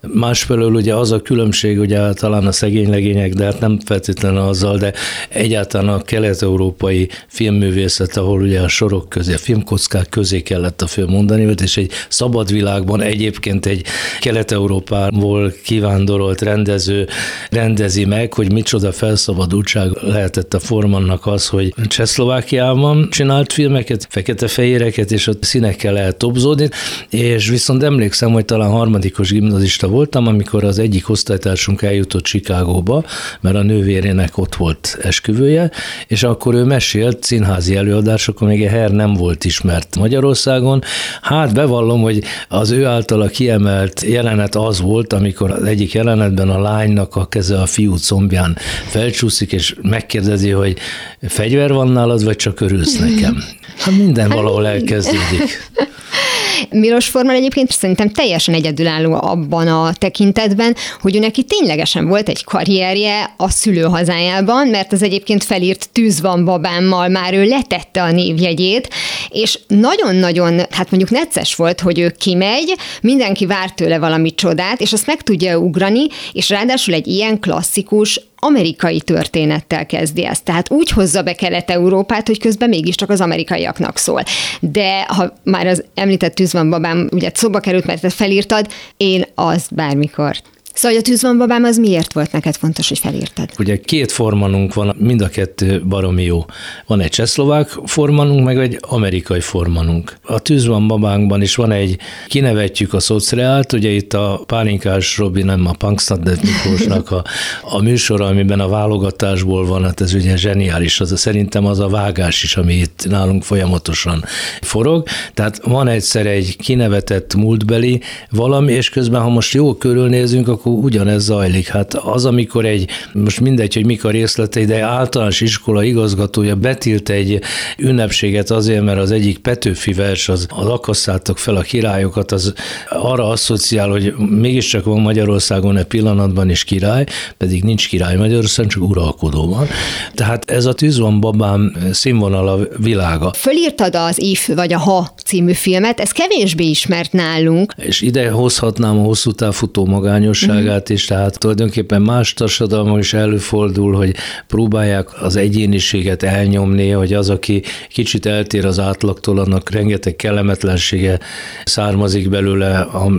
másfelől 0.00 0.74
ugye 0.74 0.94
az 0.94 1.12
a 1.12 1.20
különbség, 1.20 1.78
ugye 1.78 2.12
talán 2.12 2.46
a 2.46 2.52
szegény 2.52 2.90
legények, 2.90 3.32
de 3.32 3.44
hát 3.44 3.60
nem 3.60 3.78
feltétlenül 3.84 4.38
azzal, 4.38 4.76
de 4.78 4.92
egyáltalán 5.28 5.88
a 5.88 6.02
kelet-európai 6.02 7.08
filmművészet, 7.58 8.16
ahol 8.16 8.42
ugye 8.42 8.60
a 8.60 8.68
sorok 8.68 9.08
közé, 9.08 9.34
a 9.34 9.38
filmkockák 9.38 10.08
közé 10.08 10.42
kellett 10.42 10.82
a 10.82 10.86
film 10.86 11.10
mondani, 11.10 11.54
és 11.62 11.76
egy 11.76 11.90
szabad 12.08 12.52
világban 12.52 13.00
egyébként 13.00 13.66
egy 13.66 13.84
kelet-európából 14.20 15.52
kivándorolt 15.64 16.42
rendező 16.42 17.08
rendezi 17.50 18.04
meg, 18.04 18.32
hogy 18.32 18.52
micsoda 18.52 18.92
felszabadultság 18.92 19.90
lehetett 20.00 20.54
a 20.54 20.58
formannak 20.58 21.26
az, 21.26 21.48
hogy 21.48 21.74
Csehszlovákiában 21.86 23.08
csinált 23.10 23.52
filmeket, 23.52 24.06
fekete-fehéreket, 24.10 25.12
és 25.12 25.26
ott 25.26 25.42
színekkel 25.42 25.92
lehet 25.92 26.16
tobzódni, 26.16 26.68
és 27.10 27.48
viszont 27.48 27.82
emlékszem, 27.82 28.32
hogy 28.32 28.44
talán 28.44 28.70
harmadikos 28.70 29.30
gimnazista 29.30 29.88
voltam, 29.88 30.26
amikor 30.26 30.64
az 30.64 30.78
egyik 30.78 31.08
osztálytársunk 31.08 31.82
eljutott 31.82 32.24
Chicagóba, 32.24 33.04
mert 33.40 33.56
a 33.56 33.62
nővérének 33.62 34.38
ott 34.38 34.54
volt 34.54 34.98
esküvője, 35.02 35.70
és 36.06 36.22
akkor 36.22 36.54
ő 36.54 36.64
mesélt 36.64 37.30
színházi 37.44 37.76
előadásokon, 37.76 38.48
még 38.48 38.62
a 38.62 38.68
Her 38.68 38.90
nem 38.90 39.14
volt 39.14 39.44
ismert 39.44 39.96
Magyarországon. 39.96 40.82
Hát 41.22 41.54
bevallom, 41.54 42.00
hogy 42.00 42.22
az 42.48 42.70
ő 42.70 42.86
általa 42.86 43.26
kiemelt 43.26 44.02
jelenet 44.02 44.54
az 44.54 44.80
volt, 44.80 45.12
amikor 45.12 45.50
az 45.50 45.64
egyik 45.64 45.92
jelenetben 45.92 46.48
a 46.48 46.60
lánynak 46.60 47.16
a 47.16 47.26
keze 47.26 47.60
a 47.60 47.66
fiú 47.66 47.96
combján 47.96 48.56
felcsúszik, 48.86 49.52
és 49.52 49.74
megkérdezi, 49.82 50.50
hogy 50.50 50.78
fegyver 51.22 51.72
van 51.72 51.88
nálad, 51.88 52.24
vagy 52.24 52.36
csak 52.36 52.60
örülsz 52.60 52.98
nekem? 52.98 53.36
Hát 53.78 53.96
minden 53.96 54.28
valahol 54.28 54.66
elkezdődik. 54.66 55.70
Milos 56.70 57.06
Forman 57.06 57.34
egyébként 57.34 57.70
szerintem 57.70 58.10
teljesen 58.10 58.54
egyedülálló 58.54 59.12
abban 59.12 59.68
a 59.68 59.92
tekintetben, 59.92 60.76
hogy 61.00 61.16
ő 61.16 61.18
neki 61.18 61.42
ténylegesen 61.42 62.06
volt 62.08 62.28
egy 62.28 62.44
karrierje 62.44 63.34
a 63.36 63.50
szülőhazájában, 63.50 64.68
mert 64.68 64.92
az 64.92 65.02
egyébként 65.02 65.44
felírt 65.44 65.88
Tűz 65.92 66.20
van 66.20 66.44
babámmal 66.44 67.08
már 67.08 67.34
ő 67.34 67.44
letette 67.44 68.02
a 68.02 68.10
névjegyét, 68.10 68.88
és 69.28 69.58
nagyon-nagyon, 69.66 70.58
hát 70.70 70.90
mondjuk 70.90 71.10
necces 71.10 71.54
volt, 71.54 71.80
hogy 71.80 71.98
ő 71.98 72.14
kimegy, 72.18 72.74
mindenki 73.00 73.46
vár 73.46 73.70
tőle 73.70 73.98
valami 73.98 74.34
csodát, 74.34 74.80
és 74.80 74.92
azt 74.92 75.06
meg 75.06 75.22
tudja 75.22 75.58
ugrani, 75.58 76.06
és 76.32 76.48
ráadásul 76.48 76.94
egy 76.94 77.06
ilyen 77.06 77.40
klasszikus 77.40 78.20
amerikai 78.44 79.00
történettel 79.00 79.86
kezdi 79.86 80.24
ezt. 80.24 80.44
Tehát 80.44 80.70
úgy 80.70 80.90
hozza 80.90 81.22
be 81.22 81.34
Kelet-Európát, 81.34 82.26
hogy 82.26 82.40
közben 82.40 82.68
mégiscsak 82.68 83.10
az 83.10 83.20
amerikaiaknak 83.20 83.98
szól. 83.98 84.22
De 84.60 85.02
ha 85.02 85.32
már 85.42 85.66
az 85.66 85.84
említett 85.94 86.34
tűzvan 86.34 86.70
babám, 86.70 87.08
ugye 87.12 87.30
szóba 87.34 87.58
került, 87.58 87.86
mert 87.86 88.00
te 88.00 88.10
felírtad, 88.10 88.66
én 88.96 89.24
az 89.34 89.66
bármikor 89.70 90.36
Szóval 90.74 90.98
a 90.98 91.02
tűzvan 91.02 91.38
babám 91.38 91.64
az 91.64 91.76
miért 91.76 92.12
volt 92.12 92.32
neked 92.32 92.56
fontos, 92.56 92.88
hogy 92.88 92.98
felírtad? 92.98 93.50
Ugye 93.58 93.80
két 93.80 94.12
formanunk 94.12 94.74
van, 94.74 94.96
mind 94.98 95.20
a 95.20 95.28
kettő 95.28 95.82
baromi 95.88 96.22
jó. 96.22 96.44
Van 96.86 97.00
egy 97.00 97.10
csehszlovák 97.10 97.68
formanunk, 97.84 98.44
meg 98.44 98.58
egy 98.58 98.78
amerikai 98.80 99.40
formanunk. 99.40 100.16
A 100.22 100.38
tűzvan 100.38 100.88
babánkban 100.88 101.42
is 101.42 101.54
van 101.54 101.72
egy, 101.72 101.98
kinevetjük 102.28 102.94
a 102.94 103.00
szociált, 103.00 103.72
ugye 103.72 103.88
itt 103.88 104.12
a 104.12 104.42
Pálinkás 104.46 105.18
Robi, 105.18 105.42
nem 105.42 105.66
a 105.66 105.72
Punksnadet 105.72 106.42
Miklósnak 106.42 107.10
a, 107.10 107.24
a 107.62 107.82
műsor, 107.82 108.20
amiben 108.20 108.60
a 108.60 108.68
válogatásból 108.68 109.66
van, 109.66 109.84
hát 109.84 110.00
ez 110.00 110.14
ugye 110.14 110.36
zseniális, 110.36 111.00
az 111.00 111.12
a, 111.12 111.16
szerintem 111.16 111.66
az 111.66 111.78
a 111.78 111.88
vágás 111.88 112.42
is, 112.42 112.56
ami 112.56 112.74
itt 112.74 113.06
nálunk 113.08 113.42
folyamatosan 113.42 114.24
forog. 114.60 115.06
Tehát 115.34 115.60
van 115.64 115.88
egyszer 115.88 116.26
egy 116.26 116.56
kinevetett 116.56 117.34
múltbeli 117.34 118.00
valami, 118.30 118.72
és 118.72 118.88
közben, 118.88 119.20
ha 119.20 119.28
most 119.28 119.54
jó 119.54 119.74
körülnézünk, 119.74 120.48
akkor 120.48 120.63
akkor 120.64 120.84
ugyanez 120.84 121.24
zajlik. 121.24 121.68
Hát 121.68 121.94
az, 121.94 122.24
amikor 122.24 122.64
egy, 122.64 122.90
most 123.12 123.40
mindegy, 123.40 123.74
hogy 123.74 123.86
mik 123.86 124.04
a 124.04 124.10
részletei, 124.10 124.64
de 124.64 124.82
általános 124.82 125.40
iskola 125.40 125.82
igazgatója 125.82 126.54
betilt 126.54 127.08
egy 127.08 127.40
ünnepséget 127.78 128.50
azért, 128.50 128.84
mert 128.84 128.98
az 128.98 129.10
egyik 129.10 129.38
Petőfi 129.38 129.92
vers, 129.92 130.28
az, 130.28 130.46
az 130.48 130.66
akasztáltak 130.66 131.38
fel 131.38 131.56
a 131.56 131.60
királyokat, 131.60 132.32
az 132.32 132.52
arra 132.88 133.28
asszociál, 133.28 133.88
hogy 133.88 134.14
mégiscsak 134.16 134.84
van 134.84 135.00
Magyarországon 135.00 135.76
egy 135.76 135.84
pillanatban 135.84 136.50
is 136.50 136.64
király, 136.64 137.04
pedig 137.36 137.62
nincs 137.62 137.88
király 137.88 138.16
Magyarországon, 138.16 138.70
csak 138.70 138.82
uralkodó 138.82 139.48
van. 139.48 139.66
Tehát 140.14 140.50
ez 140.50 140.64
a 140.64 140.72
tűz 140.72 140.98
van 140.98 141.20
babám 141.20 141.76
színvonal 141.92 142.48
a 142.48 142.58
világa. 142.78 143.32
Fölírtad 143.32 143.94
az 143.94 144.22
If 144.22 144.48
vagy 144.48 144.72
a 144.72 144.78
Ha 144.78 145.14
című 145.24 145.52
filmet, 145.52 146.00
ez 146.00 146.10
kevésbé 146.10 146.64
ismert 146.64 147.12
nálunk. 147.12 147.74
És 147.76 148.00
ide 148.00 148.30
hozhatnám 148.30 148.98
a 148.98 149.02
hosszú 149.02 149.32
távfutó 149.32 149.86
magányosság, 149.86 150.53
valóságát 150.54 150.88
is, 150.88 151.04
tehát 151.04 151.38
tulajdonképpen 151.38 152.02
más 152.02 152.34
társadalmak 152.34 152.98
is 152.98 153.12
előfordul, 153.12 153.94
hogy 153.94 154.14
próbálják 154.46 155.22
az 155.22 155.36
egyéniséget 155.36 156.22
elnyomni, 156.22 156.90
hogy 156.90 157.12
az, 157.12 157.30
aki 157.30 157.62
kicsit 157.88 158.26
eltér 158.26 158.66
az 158.66 158.78
átlagtól, 158.78 159.38
annak 159.38 159.70
rengeteg 159.70 160.16
kellemetlensége 160.16 161.18
származik 161.64 162.28
belőle. 162.28 162.78
A 162.78 163.10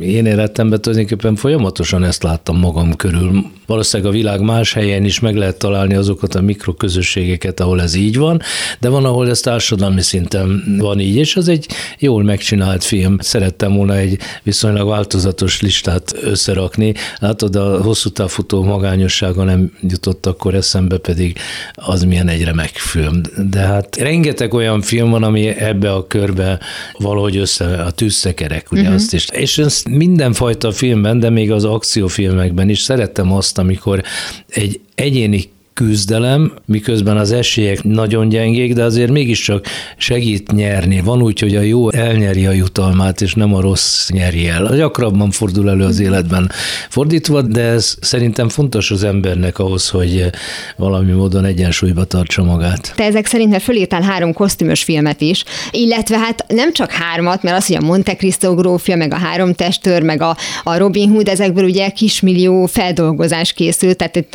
én 0.00 0.26
életemben 0.26 0.80
tulajdonképpen 0.80 1.34
folyamatosan 1.34 2.04
ezt 2.04 2.22
láttam 2.22 2.58
magam 2.58 2.96
körül. 2.96 3.44
Valószínűleg 3.66 4.12
a 4.12 4.14
világ 4.14 4.40
más 4.40 4.72
helyen 4.72 5.04
is 5.04 5.20
meg 5.20 5.36
lehet 5.36 5.58
találni 5.58 5.94
azokat 5.94 6.34
a 6.34 6.40
mikroközösségeket, 6.40 7.60
ahol 7.60 7.80
ez 7.80 7.94
így 7.94 8.16
van, 8.16 8.40
de 8.80 8.88
van, 8.88 9.04
ahol 9.04 9.28
ez 9.28 9.40
társadalmi 9.40 10.02
szinten 10.02 10.76
van 10.78 11.00
így, 11.00 11.16
és 11.16 11.36
az 11.36 11.48
egy 11.48 11.66
jól 11.98 12.22
megcsinált 12.22 12.84
film. 12.84 13.16
Szerettem 13.18 13.72
volna 13.72 13.96
egy 13.96 14.18
viszonylag 14.42 14.88
változatos 14.88 15.60
listát 15.60 16.14
összerakni. 16.22 16.69
Látod, 17.18 17.56
a 17.56 17.82
hosszú 17.82 18.08
távfutó 18.08 18.62
magányossága 18.62 19.44
nem 19.44 19.72
jutott 19.80 20.26
akkor 20.26 20.54
eszembe, 20.54 20.98
pedig 20.98 21.38
az 21.74 22.02
milyen 22.02 22.28
egy 22.28 22.44
remek 22.44 22.76
film. 22.76 23.20
De 23.50 23.60
hát 23.60 23.96
rengeteg 23.96 24.54
olyan 24.54 24.80
film 24.80 25.10
van, 25.10 25.22
ami 25.22 25.46
ebbe 25.46 25.92
a 25.92 26.06
körbe 26.06 26.58
valahogy 26.98 27.36
össze, 27.36 27.82
a 27.82 27.90
tűzszekerek, 27.90 28.72
ugye 28.72 28.80
uh-huh. 28.80 28.96
azt 28.96 29.14
is. 29.14 29.26
És 29.32 29.58
ezt 29.58 29.88
mindenfajta 29.88 30.72
filmben, 30.72 31.18
de 31.20 31.30
még 31.30 31.52
az 31.52 31.64
akciófilmekben 31.64 32.68
is 32.68 32.80
szerettem 32.80 33.32
azt, 33.32 33.58
amikor 33.58 34.02
egy 34.48 34.80
egyéni 34.94 35.50
küzdelem, 35.86 36.52
miközben 36.64 37.16
az 37.16 37.32
esélyek 37.32 37.82
nagyon 37.82 38.28
gyengék, 38.28 38.74
de 38.74 38.82
azért 38.82 39.10
mégiscsak 39.10 39.66
segít 39.96 40.52
nyerni. 40.52 41.00
Van 41.00 41.22
úgy, 41.22 41.40
hogy 41.40 41.56
a 41.56 41.60
jó 41.60 41.90
elnyeri 41.90 42.46
a 42.46 42.50
jutalmát, 42.50 43.20
és 43.20 43.34
nem 43.34 43.54
a 43.54 43.60
rossz 43.60 44.08
nyeri 44.08 44.48
el. 44.48 44.76
Gyakrabban 44.76 45.30
fordul 45.30 45.70
elő 45.70 45.84
az 45.84 46.00
életben 46.00 46.50
fordítva, 46.88 47.42
de 47.42 47.62
ez 47.62 47.96
szerintem 48.00 48.48
fontos 48.48 48.90
az 48.90 49.04
embernek 49.04 49.58
ahhoz, 49.58 49.88
hogy 49.88 50.30
valami 50.76 51.12
módon 51.12 51.44
egyensúlyba 51.44 52.04
tartsa 52.04 52.42
magát. 52.44 52.92
Te 52.96 53.04
ezek 53.04 53.26
szerint, 53.26 53.50
mert 53.50 53.62
fölírtál 53.62 54.02
három 54.02 54.32
kosztümös 54.32 54.82
filmet 54.82 55.20
is, 55.20 55.44
illetve 55.70 56.18
hát 56.18 56.44
nem 56.48 56.72
csak 56.72 56.90
hármat, 56.90 57.42
mert 57.42 57.56
az, 57.56 57.66
hogy 57.66 57.76
a 57.76 57.86
Monte 57.86 58.16
Cristo 58.16 58.54
grófja, 58.54 58.96
meg 58.96 59.12
a 59.12 59.18
három 59.18 59.52
testőr, 59.52 60.02
meg 60.02 60.22
a, 60.22 60.36
a 60.62 60.76
Robin 60.76 61.10
Hood, 61.10 61.28
ezekből 61.28 61.64
ugye 61.64 61.88
kismillió 61.88 62.66
feldolgozás 62.66 63.52
készült, 63.52 63.96
tehát 63.96 64.26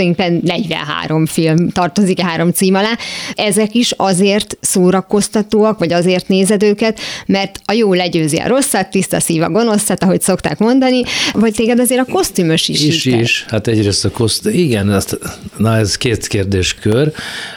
43 0.42 1.26
film 1.36 1.70
tartozik 1.70 2.20
a 2.20 2.24
három 2.24 2.52
cím 2.52 2.76
alá. 2.76 2.98
Ezek 3.34 3.74
is 3.74 3.94
azért 3.98 4.58
szórakoztatóak, 4.62 5.80
vagy 5.80 5.94
azért 5.94 6.28
nézed 6.28 6.64
őket, 6.64 7.00
mert 7.26 7.60
a 7.66 7.74
jó 7.74 7.94
legyőzi 7.94 8.38
a 8.38 8.48
rosszat, 8.48 8.90
tiszta 8.90 9.20
szív 9.20 9.42
a 9.42 9.50
gonoszat, 9.50 10.04
ahogy 10.04 10.22
szokták 10.22 10.58
mondani, 10.58 11.02
vagy 11.34 11.54
téged 11.54 11.80
azért 11.80 12.08
a 12.08 12.12
kosztümös 12.12 12.68
is 12.68 12.84
Is, 12.84 13.06
is. 13.06 13.46
Hát 13.48 13.68
egyrészt 13.68 14.06
a 14.06 14.10
koszt... 14.10 14.48
Igen, 14.48 14.90
azt, 14.90 15.20
na 15.58 15.78
ez 15.78 15.98
két 15.98 16.28
kérdéskör. 16.28 17.12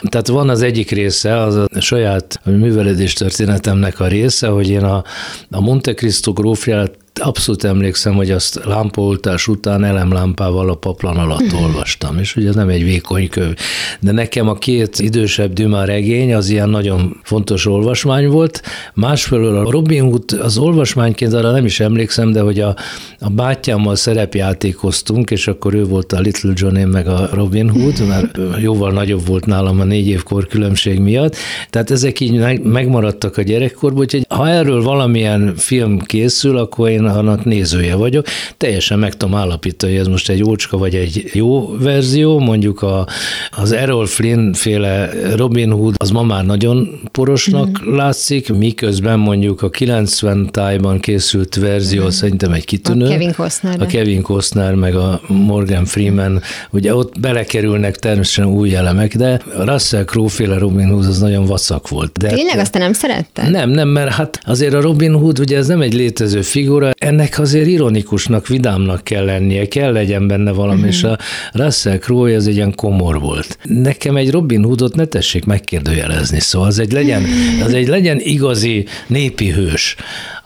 Tehát 0.09 0.27
van 0.27 0.49
az 0.49 0.61
egyik 0.61 0.91
része, 0.91 1.41
az 1.41 1.55
a 1.55 1.67
saját 1.79 2.39
művelődés 2.43 3.13
történetemnek 3.13 3.99
a 3.99 4.07
része, 4.07 4.47
hogy 4.47 4.69
én 4.69 4.83
a, 4.83 5.03
a 5.51 5.61
Monte 5.61 5.93
Cristo 5.93 6.33
grófját 6.33 6.91
abszolút 7.19 7.63
emlékszem, 7.63 8.13
hogy 8.13 8.31
azt 8.31 8.59
lámpaoltás 8.65 9.47
után 9.47 9.83
elemlámpával 9.83 10.69
a 10.69 10.75
paplan 10.75 11.17
alatt 11.17 11.53
olvastam, 11.61 12.17
és 12.19 12.35
ugye 12.35 12.47
ez 12.47 12.55
nem 12.55 12.69
egy 12.69 12.83
vékony 12.83 13.29
könyv. 13.29 13.55
De 13.99 14.11
nekem 14.11 14.47
a 14.47 14.53
két 14.53 14.99
idősebb 14.99 15.53
Dumas 15.53 15.85
regény 15.85 16.33
az 16.33 16.49
ilyen 16.49 16.69
nagyon 16.69 17.19
fontos 17.23 17.65
olvasmány 17.65 18.27
volt. 18.27 18.61
Másfelől 18.93 19.57
a 19.57 19.71
Robin 19.71 20.03
Hood 20.03 20.23
az 20.41 20.57
olvasmányként 20.57 21.33
arra 21.33 21.51
nem 21.51 21.65
is 21.65 21.79
emlékszem, 21.79 22.31
de 22.31 22.41
hogy 22.41 22.59
a, 22.59 22.75
a 23.19 23.29
bátyámmal 23.29 23.95
szerepjátékoztunk, 23.95 25.31
és 25.31 25.47
akkor 25.47 25.73
ő 25.73 25.85
volt 25.85 26.13
a 26.13 26.19
Little 26.19 26.53
John, 26.55 26.75
én 26.75 26.87
meg 26.87 27.07
a 27.07 27.29
Robin 27.33 27.69
Hood, 27.69 28.07
mert 28.07 28.37
jóval 28.61 28.91
nagyobb 28.91 29.25
volt 29.27 29.45
nálam 29.45 29.79
a 29.79 29.83
négy 29.83 30.07
évkor 30.07 30.47
különbség 30.47 30.99
miatt. 30.99 31.35
Tehát 31.69 31.91
ezek 31.91 32.19
így 32.19 32.61
megmaradtak 32.63 33.37
a 33.37 33.41
gyerekkorban, 33.41 33.99
úgyhogy 33.99 34.25
ha 34.29 34.49
erről 34.49 34.83
valamilyen 34.83 35.53
film 35.55 35.99
készül, 35.99 36.57
akkor 36.57 36.89
én 36.89 37.08
annak 37.15 37.45
nézője 37.45 37.95
vagyok. 37.95 38.25
Teljesen 38.57 38.99
meg 38.99 39.17
tudom 39.17 39.35
állapítani, 39.35 39.91
hogy 39.91 40.01
ez 40.01 40.07
most 40.07 40.29
egy 40.29 40.43
ócska 40.43 40.77
vagy 40.77 40.95
egy 40.95 41.29
jó 41.33 41.77
verzió, 41.77 42.39
mondjuk 42.39 42.81
a, 42.81 43.07
az 43.49 43.71
Errol 43.71 44.05
Flynn 44.05 44.53
féle 44.53 45.09
Robin 45.35 45.71
Hood, 45.71 45.95
az 45.97 46.09
ma 46.09 46.23
már 46.23 46.45
nagyon 46.45 46.99
porosnak 47.11 47.85
mm. 47.85 47.95
látszik, 47.95 48.53
miközben 48.53 49.19
mondjuk 49.19 49.61
a 49.61 49.69
90 49.69 50.49
tájban 50.51 50.99
készült 50.99 51.55
verzió 51.55 52.05
mm. 52.05 52.07
szerintem 52.07 52.51
egy 52.51 52.65
kitűnő. 52.65 53.05
A 53.05 53.09
Kevin 53.09 53.33
Costner. 53.33 53.81
A 53.81 53.85
Kevin 53.85 54.21
Costner, 54.21 54.75
meg 54.75 54.95
a 54.95 55.21
Morgan 55.27 55.85
Freeman, 55.85 56.41
ugye 56.69 56.95
ott 56.95 57.19
belekerülnek 57.19 57.95
természetesen 57.95 58.45
új 58.45 58.75
elemek, 58.75 59.15
de 59.15 59.41
a 59.57 59.63
Russell 59.63 60.03
Crowe 60.03 60.29
féle 60.29 60.57
Robin 60.57 60.87
Hood 60.87 61.05
az 61.05 61.19
nagyon 61.19 61.45
vacak 61.45 61.87
volt. 61.87 62.17
De 62.17 62.27
Tényleg 62.27 62.57
azt 62.57 62.71
te 62.71 62.79
nem 62.79 62.93
szeretted? 62.93 63.49
Nem, 63.49 63.69
nem, 63.69 63.87
mert 63.87 64.11
hát 64.11 64.39
azért 64.45 64.73
a 64.73 64.81
Robin 64.81 65.13
Hood, 65.13 65.39
ugye 65.39 65.57
ez 65.57 65.67
nem 65.67 65.81
egy 65.81 65.93
létező 65.93 66.41
figura, 66.41 66.91
ennek 66.99 67.39
azért 67.39 67.67
ironikusnak, 67.67 68.47
vidámnak 68.47 69.03
kell 69.03 69.25
lennie, 69.25 69.67
kell 69.67 69.91
legyen 69.91 70.27
benne 70.27 70.51
valami, 70.51 70.79
uh-huh. 70.79 70.93
és 70.93 71.03
a 71.03 71.17
Russell 71.53 71.97
Crowe 71.97 72.35
az 72.35 72.47
egy 72.47 72.55
ilyen 72.55 72.75
komor 72.75 73.19
volt. 73.19 73.57
Nekem 73.63 74.15
egy 74.15 74.31
Robin 74.31 74.63
Hoodot 74.63 74.95
ne 74.95 75.05
tessék 75.05 75.45
megkérdőjelezni, 75.45 76.39
szóval 76.39 76.67
az 76.67 76.79
egy 76.79 76.91
legyen, 76.91 77.25
az 77.63 77.73
egy 77.73 77.87
legyen 77.87 78.19
igazi 78.19 78.85
népi 79.07 79.51
hős. 79.51 79.95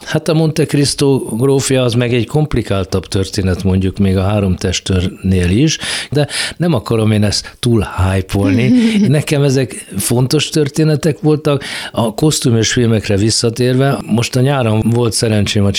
Hát 0.04 0.28
a 0.28 0.34
Monte 0.34 0.66
Cristo 0.66 1.18
grófja 1.18 1.82
az 1.82 1.94
meg 1.94 2.14
egy 2.14 2.26
komplikáltabb 2.26 3.06
történet 3.06 3.62
mondjuk 3.62 3.98
még 3.98 4.16
a 4.16 4.22
három 4.22 4.56
testőrnél 4.56 5.50
is, 5.50 5.78
de 6.10 6.28
nem 6.56 6.72
akarom 6.72 7.10
én 7.10 7.24
ezt 7.24 7.56
túl 7.60 7.86
hype 7.96 8.38
Nekem 9.08 9.42
ezek 9.42 9.86
fontos 9.96 10.48
történetek 10.48 11.20
voltak. 11.20 11.64
A 11.92 12.14
kosztümös 12.14 12.72
filmekre 12.72 13.16
visszatérve, 13.16 13.98
most 14.06 14.36
a 14.36 14.40
nyáron 14.40 14.80
volt 14.90 15.12
szerencsém 15.12 15.64
a 15.64 15.70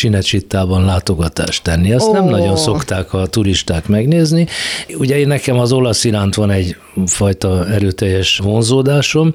Csinecsittában 0.56 0.86
látogatást 0.86 1.64
tenni. 1.64 1.92
Azt 1.92 2.08
oh. 2.08 2.14
nem 2.14 2.26
nagyon 2.26 2.56
szokták 2.56 3.14
a 3.14 3.26
turisták 3.26 3.88
megnézni. 3.88 4.48
Ugye 4.98 5.18
én 5.18 5.28
nekem 5.28 5.60
az 5.60 5.72
olasz 5.72 6.04
iránt 6.04 6.36
van 6.36 6.52
egy 6.52 6.76
fajta 7.06 7.68
erőteljes 7.68 8.38
vonzódásom, 8.38 9.34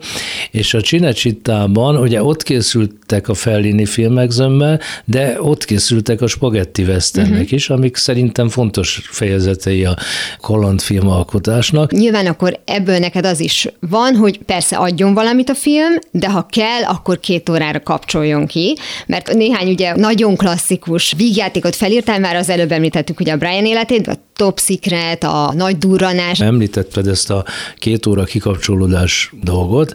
és 0.51 0.75
a 0.75 0.81
Csinecsittában, 0.81 1.97
ugye 1.97 2.23
ott 2.23 2.43
készültek 2.43 3.29
a 3.29 3.35
Fellini 3.35 3.87
filmek 3.87 4.31
zömmel, 4.31 4.81
de 5.05 5.37
ott 5.41 5.65
készültek 5.65 6.21
a 6.21 6.27
spagetti 6.27 6.83
westernnek 6.83 7.33
uh-huh. 7.33 7.53
is, 7.53 7.71
amik 7.71 7.97
szerintem 7.97 8.49
fontos 8.49 9.01
fejezetei 9.11 9.85
a 9.85 9.97
kalandfilm 10.41 11.09
alkotásnak. 11.09 11.93
Nyilván 11.93 12.27
akkor 12.27 12.61
ebből 12.65 12.99
neked 12.99 13.27
az 13.27 13.41
is 13.41 13.69
van, 13.81 14.15
hogy 14.15 14.39
persze 14.39 14.77
adjon 14.77 15.15
valamit 15.15 15.49
a 15.49 15.55
film, 15.55 15.93
de 16.11 16.29
ha 16.29 16.47
kell, 16.51 16.83
akkor 16.83 17.21
két 17.21 17.49
órára 17.49 17.81
kapcsoljon 17.81 18.47
ki, 18.47 18.77
mert 19.07 19.35
néhány 19.35 19.71
ugye 19.71 19.97
nagyon 19.97 20.37
klasszikus 20.37 21.15
vígjátékot 21.17 21.77
felírtál, 21.77 22.19
már 22.21 22.37
az 22.37 22.49
előbb 22.49 22.73
említettük 22.73 23.21
ugye 23.21 23.33
a 23.33 23.37
Brian 23.37 23.67
életét, 23.67 24.07
a 24.07 24.15
Top 24.41 24.61
Secret, 24.61 25.25
a 25.25 25.53
Nagy 25.57 25.79
Durranás. 25.79 26.41
Említetted 26.41 27.07
ezt 27.07 27.31
a 27.31 27.45
két 27.77 28.07
óra 28.07 28.25
kikapcsolódás 28.25 29.33
dolgot. 29.43 29.95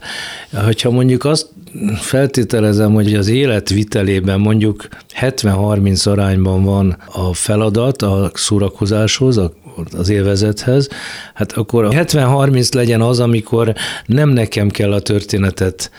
Hogyha 0.63 0.91
mondjuk 0.91 1.25
azt 1.25 1.49
feltételezem, 1.95 2.93
hogy 2.93 3.13
az 3.13 3.27
életvitelében 3.27 4.39
mondjuk 4.39 4.87
70-30 5.21 6.07
arányban 6.07 6.63
van 6.63 6.97
a 7.13 7.33
feladat 7.33 8.01
a 8.01 8.31
szórakozáshoz, 8.33 9.41
az 9.97 10.09
élvezethez, 10.09 10.89
hát 11.33 11.51
akkor 11.51 11.87
70-30 11.91 12.73
legyen 12.73 13.01
az, 13.01 13.19
amikor 13.19 13.73
nem 14.05 14.29
nekem 14.29 14.69
kell 14.69 14.91
a 14.91 14.99
történetet 14.99 15.91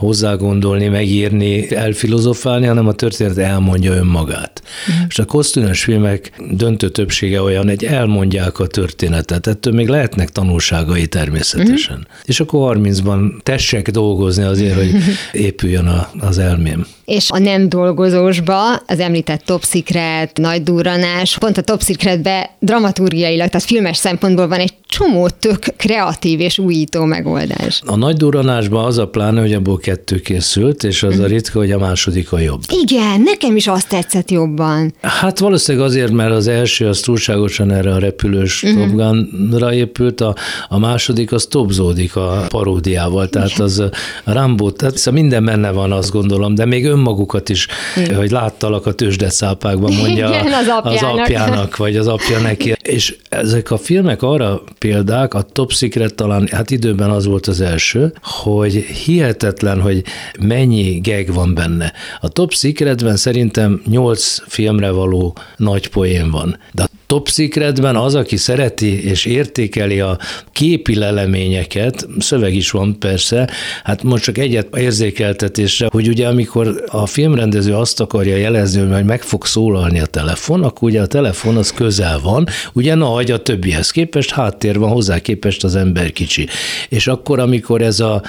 hozzágondolni, 0.00 0.88
megírni, 0.88 1.74
elfilozofálni, 1.74 2.66
hanem 2.66 2.86
a 2.86 2.92
történet 2.92 3.38
elmondja 3.38 3.92
önmagát. 3.92 4.62
Mm. 4.62 5.04
És 5.08 5.18
a 5.18 5.24
kosztümös 5.24 5.82
filmek 5.84 6.32
döntő 6.50 6.88
többsége 6.88 7.42
olyan, 7.42 7.68
hogy 7.68 7.84
elmondják 7.84 8.58
a 8.58 8.66
történetet, 8.66 9.46
ettől 9.46 9.72
még 9.72 9.88
lehetnek 9.88 10.28
tanulságai 10.28 11.06
természetesen. 11.06 11.96
Mm. 11.96 12.14
És 12.24 12.40
akkor 12.40 12.76
30-ban 12.78 13.42
tessek 13.42 13.90
dolgozni 13.90 14.42
azért, 14.42 14.74
hogy 14.74 14.90
épüljön 15.46 15.86
a, 15.86 16.10
az 16.18 16.38
elmém 16.38 16.86
és 17.10 17.30
a 17.30 17.38
nem 17.38 17.68
dolgozósba 17.68 18.74
az 18.74 18.98
említett 18.98 19.44
Top 19.44 19.64
Secret, 19.64 20.36
Nagy 20.36 20.62
Durranás, 20.62 21.38
pont 21.38 21.56
a 21.56 21.62
Top 21.62 21.82
Secretbe 21.82 22.50
dramaturgiailag, 22.58 23.48
tehát 23.48 23.66
filmes 23.66 23.96
szempontból 23.96 24.48
van 24.48 24.58
egy 24.58 24.72
csomó 24.86 25.28
tök 25.28 25.58
kreatív 25.76 26.40
és 26.40 26.58
újító 26.58 27.04
megoldás. 27.04 27.80
A 27.86 27.96
Nagy 27.96 28.16
Durranásban 28.16 28.84
az 28.84 28.98
a 28.98 29.08
pláne, 29.08 29.40
hogy 29.40 29.52
abból 29.52 29.78
kettő 29.78 30.20
készült, 30.20 30.84
és 30.84 31.02
az 31.02 31.18
a 31.18 31.22
mhm. 31.22 31.30
ritka, 31.30 31.58
hogy 31.58 31.70
a 31.70 31.78
második 31.78 32.32
a 32.32 32.38
jobb. 32.38 32.60
Igen, 32.82 33.20
nekem 33.20 33.56
is 33.56 33.66
azt 33.66 33.88
tetszett 33.88 34.30
jobban. 34.30 34.94
Hát 35.00 35.38
valószínűleg 35.38 35.86
azért, 35.86 36.12
mert 36.12 36.32
az 36.32 36.46
első 36.46 36.88
az 36.88 37.00
túlságosan 37.00 37.70
erre 37.70 37.94
a 37.94 37.98
repülős 37.98 38.62
uh-huh. 38.62 38.80
Top 38.80 38.94
Gunra 38.94 39.74
épült, 39.74 40.20
a, 40.20 40.34
a 40.68 40.78
második 40.78 41.32
az 41.32 41.46
topzódik 41.46 42.16
a 42.16 42.46
paródiával, 42.48 43.28
tehát 43.28 43.58
az 43.58 43.78
a 43.78 43.90
Rambo, 44.24 44.70
tehát 44.70 44.96
szóval 44.96 45.20
minden 45.20 45.44
benne 45.44 45.70
van, 45.70 45.92
azt 45.92 46.10
gondolom, 46.10 46.54
de 46.54 46.64
még 46.64 46.86
önmagukat 47.00 47.48
is, 47.48 47.66
Igen. 47.96 48.16
hogy 48.16 48.30
láttalak 48.30 48.86
a 48.86 48.92
tőzsdecápákban, 48.92 49.92
mondja 49.92 50.28
Igen, 50.28 50.52
az, 50.52 50.68
apjának. 50.68 50.86
az 50.86 51.02
apjának, 51.02 51.76
vagy 51.76 51.96
az 51.96 52.06
apja 52.06 52.38
neki. 52.38 52.74
És 52.82 53.16
ezek 53.28 53.70
a 53.70 53.76
filmek 53.76 54.22
arra 54.22 54.62
példák, 54.78 55.34
a 55.34 55.42
Top 55.42 55.72
Secret 55.72 56.14
talán, 56.14 56.48
hát 56.52 56.70
időben 56.70 57.10
az 57.10 57.26
volt 57.26 57.46
az 57.46 57.60
első, 57.60 58.12
hogy 58.22 58.74
hihetetlen, 58.74 59.80
hogy 59.80 60.04
mennyi 60.40 60.98
geg 61.00 61.32
van 61.32 61.54
benne. 61.54 61.92
A 62.20 62.28
Top 62.28 62.52
Secretben 62.52 63.16
szerintem 63.16 63.82
nyolc 63.86 64.38
filmre 64.46 64.90
való 64.90 65.36
nagy 65.56 65.88
poén 65.88 66.30
van. 66.30 66.58
De 66.72 66.82
a 66.82 66.88
Top 67.10 67.28
Secretben 67.28 67.96
az, 67.96 68.14
aki 68.14 68.36
szereti 68.36 69.04
és 69.04 69.24
értékeli 69.24 70.00
a 70.00 70.18
képi 70.52 70.94
leleményeket, 70.94 72.06
szöveg 72.18 72.54
is 72.54 72.70
van 72.70 72.98
persze, 72.98 73.50
hát 73.84 74.02
most 74.02 74.24
csak 74.24 74.38
egyet 74.38 74.76
érzékeltetésre, 74.76 75.88
hogy 75.90 76.08
ugye 76.08 76.28
amikor 76.28 76.84
a 76.86 77.06
filmrendező 77.06 77.74
azt 77.74 78.00
akarja 78.00 78.36
jelezni, 78.36 78.92
hogy 78.92 79.04
meg 79.04 79.22
fog 79.22 79.46
szólalni 79.46 80.00
a 80.00 80.06
telefon, 80.06 80.62
akkor 80.62 80.88
ugye 80.88 81.00
a 81.00 81.06
telefon 81.06 81.56
az 81.56 81.72
közel 81.72 82.20
van, 82.20 82.46
ugye 82.72 82.94
nagy 82.94 83.30
a 83.30 83.42
többihez 83.42 83.90
képest, 83.90 84.30
háttér 84.30 84.78
van 84.78 84.90
hozzá 84.90 85.18
képest 85.18 85.64
az 85.64 85.76
ember 85.76 86.12
kicsi. 86.12 86.48
És 86.88 87.06
akkor, 87.06 87.38
amikor 87.38 87.82
ez 87.82 88.00
a 88.00 88.22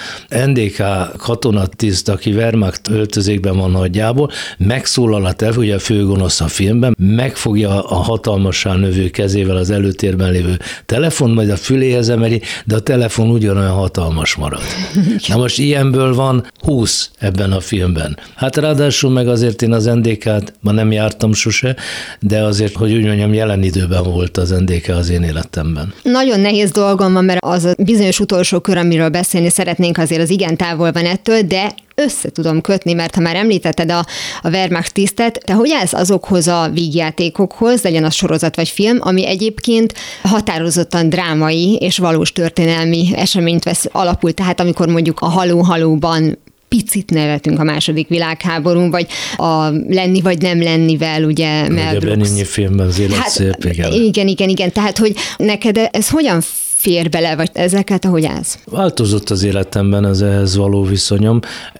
NDK 0.45 0.83
katonatiszt, 1.17 2.09
aki 2.09 2.31
Wehrmacht 2.31 2.89
öltözékben 2.89 3.57
van 3.57 3.71
nagyjából, 3.71 4.31
megszólal 4.57 5.25
a 5.25 5.33
telefon, 5.33 5.63
ugye 5.63 5.75
a 5.75 5.79
főgonosz 5.79 6.41
a 6.41 6.47
filmben, 6.47 6.95
megfogja 6.97 7.83
a 7.83 7.95
hatalmas 7.95 8.65
növő 8.77 9.09
kezével 9.09 9.55
az 9.55 9.69
előtérben 9.69 10.31
lévő 10.31 10.59
telefon, 10.85 11.31
majd 11.31 11.49
a 11.49 11.55
füléhez 11.55 12.09
emeli, 12.09 12.41
de 12.65 12.75
a 12.75 12.79
telefon 12.79 13.29
ugyanolyan 13.29 13.71
hatalmas 13.71 14.35
marad. 14.35 14.61
Na 15.27 15.37
most 15.37 15.59
ilyenből 15.59 16.15
van 16.15 16.45
20 16.59 17.09
ebben 17.19 17.51
a 17.51 17.59
filmben. 17.59 18.17
Hát 18.35 18.57
ráadásul 18.57 19.11
meg 19.11 19.27
azért 19.27 19.61
én 19.61 19.71
az 19.71 19.85
NDK-t 19.85 20.53
ma 20.59 20.71
nem 20.71 20.91
jártam 20.91 21.33
sose, 21.33 21.75
de 22.19 22.43
azért, 22.43 22.75
hogy 22.75 22.93
úgy 22.93 23.05
mondjam, 23.05 23.33
jelen 23.33 23.63
időben 23.63 24.03
volt 24.03 24.37
az 24.37 24.49
NDK 24.49 24.87
az 24.87 25.09
én 25.09 25.23
életemben. 25.23 25.93
Nagyon 26.03 26.39
nehéz 26.39 26.71
dolgom 26.71 27.13
van, 27.13 27.25
mert 27.25 27.43
az 27.43 27.65
a 27.65 27.73
bizonyos 27.77 28.19
utolsó 28.19 28.59
kör, 28.59 28.77
amiről 28.77 29.09
beszélni 29.09 29.49
szeretnénk, 29.49 29.97
azért 29.97 30.21
az 30.21 30.29
igen 30.29 30.57
távol 30.57 30.91
van 30.91 31.05
ettől, 31.05 31.41
de 31.41 31.73
össze 32.01 32.29
tudom 32.29 32.61
kötni, 32.61 32.93
mert 32.93 33.15
ha 33.15 33.21
már 33.21 33.35
említetted 33.35 33.91
a, 33.91 34.05
a 34.41 34.49
Wehrmacht 34.49 34.93
tisztet, 34.93 35.39
te 35.45 35.53
hogy 35.53 35.71
állsz 35.71 35.93
azokhoz 35.93 36.47
a 36.47 36.69
vígjátékokhoz, 36.73 37.81
legyen 37.81 38.03
az 38.03 38.13
sorozat 38.13 38.55
vagy 38.55 38.69
film, 38.69 38.97
ami 39.01 39.27
egyébként 39.27 39.93
határozottan 40.23 41.09
drámai 41.09 41.75
és 41.75 41.97
valós 41.97 42.31
történelmi 42.31 43.09
eseményt 43.15 43.63
vesz 43.63 43.85
alapul, 43.91 44.31
tehát 44.31 44.59
amikor 44.59 44.87
mondjuk 44.87 45.19
a 45.19 45.25
haló-halóban 45.25 46.37
picit 46.67 47.09
nevetünk 47.09 47.59
a 47.59 47.63
második 47.63 48.07
világháborún, 48.07 48.91
vagy 48.91 49.07
a 49.37 49.69
lenni 49.87 50.21
vagy 50.21 50.41
nem 50.41 50.61
lennivel, 50.61 51.23
ugye 51.23 51.69
Mel 51.69 51.99
Brooks. 51.99 52.29
Filmben 52.43 52.87
az 52.87 52.99
élet 52.99 53.17
hát, 53.17 53.29
szép, 53.29 53.65
igen. 53.65 53.91
Igen, 53.91 54.27
igen, 54.27 54.49
igen. 54.49 54.71
Tehát, 54.71 54.97
hogy 54.97 55.15
neked 55.37 55.89
ez 55.91 56.09
hogyan 56.09 56.41
fér 56.81 57.09
bele, 57.09 57.35
vagy 57.35 57.49
ezeket, 57.53 58.05
ahogy 58.05 58.25
állsz? 58.25 58.59
Változott 58.65 59.29
az 59.29 59.43
életemben 59.43 60.03
az 60.03 60.21
ehhez 60.21 60.55
való 60.55 60.83
viszonyom. 60.83 61.39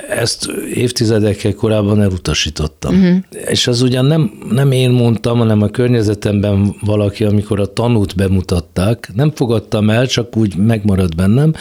Ezt 0.09 0.47
évtizedekkel 0.73 1.53
korábban 1.53 2.01
elutasítottam. 2.01 2.95
Uh-huh. 2.95 3.17
És 3.47 3.67
az 3.67 3.81
ugyan 3.81 4.05
nem, 4.05 4.31
nem 4.49 4.71
én 4.71 4.89
mondtam, 4.89 5.37
hanem 5.37 5.61
a 5.61 5.67
környezetemben 5.67 6.75
valaki, 6.81 7.23
amikor 7.23 7.59
a 7.59 7.65
tanút 7.65 8.15
bemutatták, 8.15 9.11
nem 9.15 9.31
fogadtam 9.35 9.89
el, 9.89 10.07
csak 10.07 10.37
úgy 10.37 10.55
megmaradt 10.55 11.15
bennem. 11.15 11.53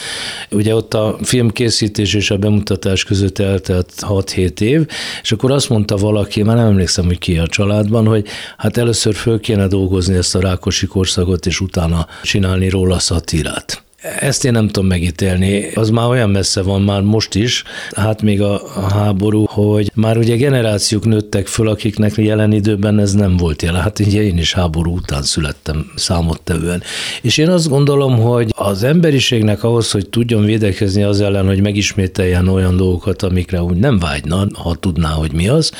Ugye 0.50 0.74
ott 0.74 0.94
a 0.94 1.18
filmkészítés 1.22 2.14
és 2.14 2.30
a 2.30 2.36
bemutatás 2.36 3.04
között 3.04 3.38
eltelt 3.38 3.92
6-7 4.00 4.60
év, 4.60 4.86
és 5.22 5.32
akkor 5.32 5.50
azt 5.50 5.68
mondta 5.68 5.96
valaki, 5.96 6.42
már 6.42 6.56
nem 6.56 6.66
emlékszem, 6.66 7.04
hogy 7.04 7.18
ki 7.18 7.38
a 7.38 7.46
családban, 7.46 8.06
hogy 8.06 8.26
hát 8.56 8.76
először 8.76 9.14
föl 9.14 9.40
kéne 9.40 9.66
dolgozni 9.66 10.14
ezt 10.14 10.34
a 10.34 10.40
Rákosi 10.40 10.86
korszakot, 10.86 11.46
és 11.46 11.60
utána 11.60 12.06
csinálni 12.22 12.68
róla 12.68 12.98
szat 12.98 13.29
szatirát. 13.30 13.82
Ezt 14.00 14.44
én 14.44 14.52
nem 14.52 14.66
tudom 14.66 14.88
megítélni, 14.88 15.70
az 15.74 15.90
már 15.90 16.08
olyan 16.08 16.30
messze 16.30 16.62
van 16.62 16.82
már 16.82 17.02
most 17.02 17.34
is, 17.34 17.64
hát 17.96 18.22
még 18.22 18.42
a 18.42 18.62
háború, 18.90 19.44
hogy 19.44 19.90
már 19.94 20.16
ugye 20.16 20.36
generációk 20.36 21.04
nőttek 21.04 21.46
föl, 21.46 21.68
akiknek 21.68 22.12
jelen 22.16 22.52
időben 22.52 22.98
ez 22.98 23.12
nem 23.12 23.36
volt 23.36 23.62
jelen. 23.62 23.80
Hát 23.80 23.98
ugye 23.98 24.22
én 24.22 24.38
is 24.38 24.52
háború 24.52 24.94
után 24.94 25.22
születtem 25.22 25.90
számottevően. 25.94 26.82
És 27.22 27.38
én 27.38 27.48
azt 27.48 27.68
gondolom, 27.68 28.18
hogy 28.18 28.52
az 28.56 28.82
emberiségnek 28.82 29.64
ahhoz, 29.64 29.90
hogy 29.90 30.08
tudjon 30.08 30.44
védekezni 30.44 31.02
az 31.02 31.20
ellen, 31.20 31.46
hogy 31.46 31.60
megismételjen 31.60 32.48
olyan 32.48 32.76
dolgokat, 32.76 33.22
amikre 33.22 33.62
úgy 33.62 33.76
nem 33.76 33.98
vágyna, 33.98 34.46
ha 34.52 34.74
tudná, 34.74 35.08
hogy 35.08 35.32
mi 35.32 35.48
az, 35.48 35.72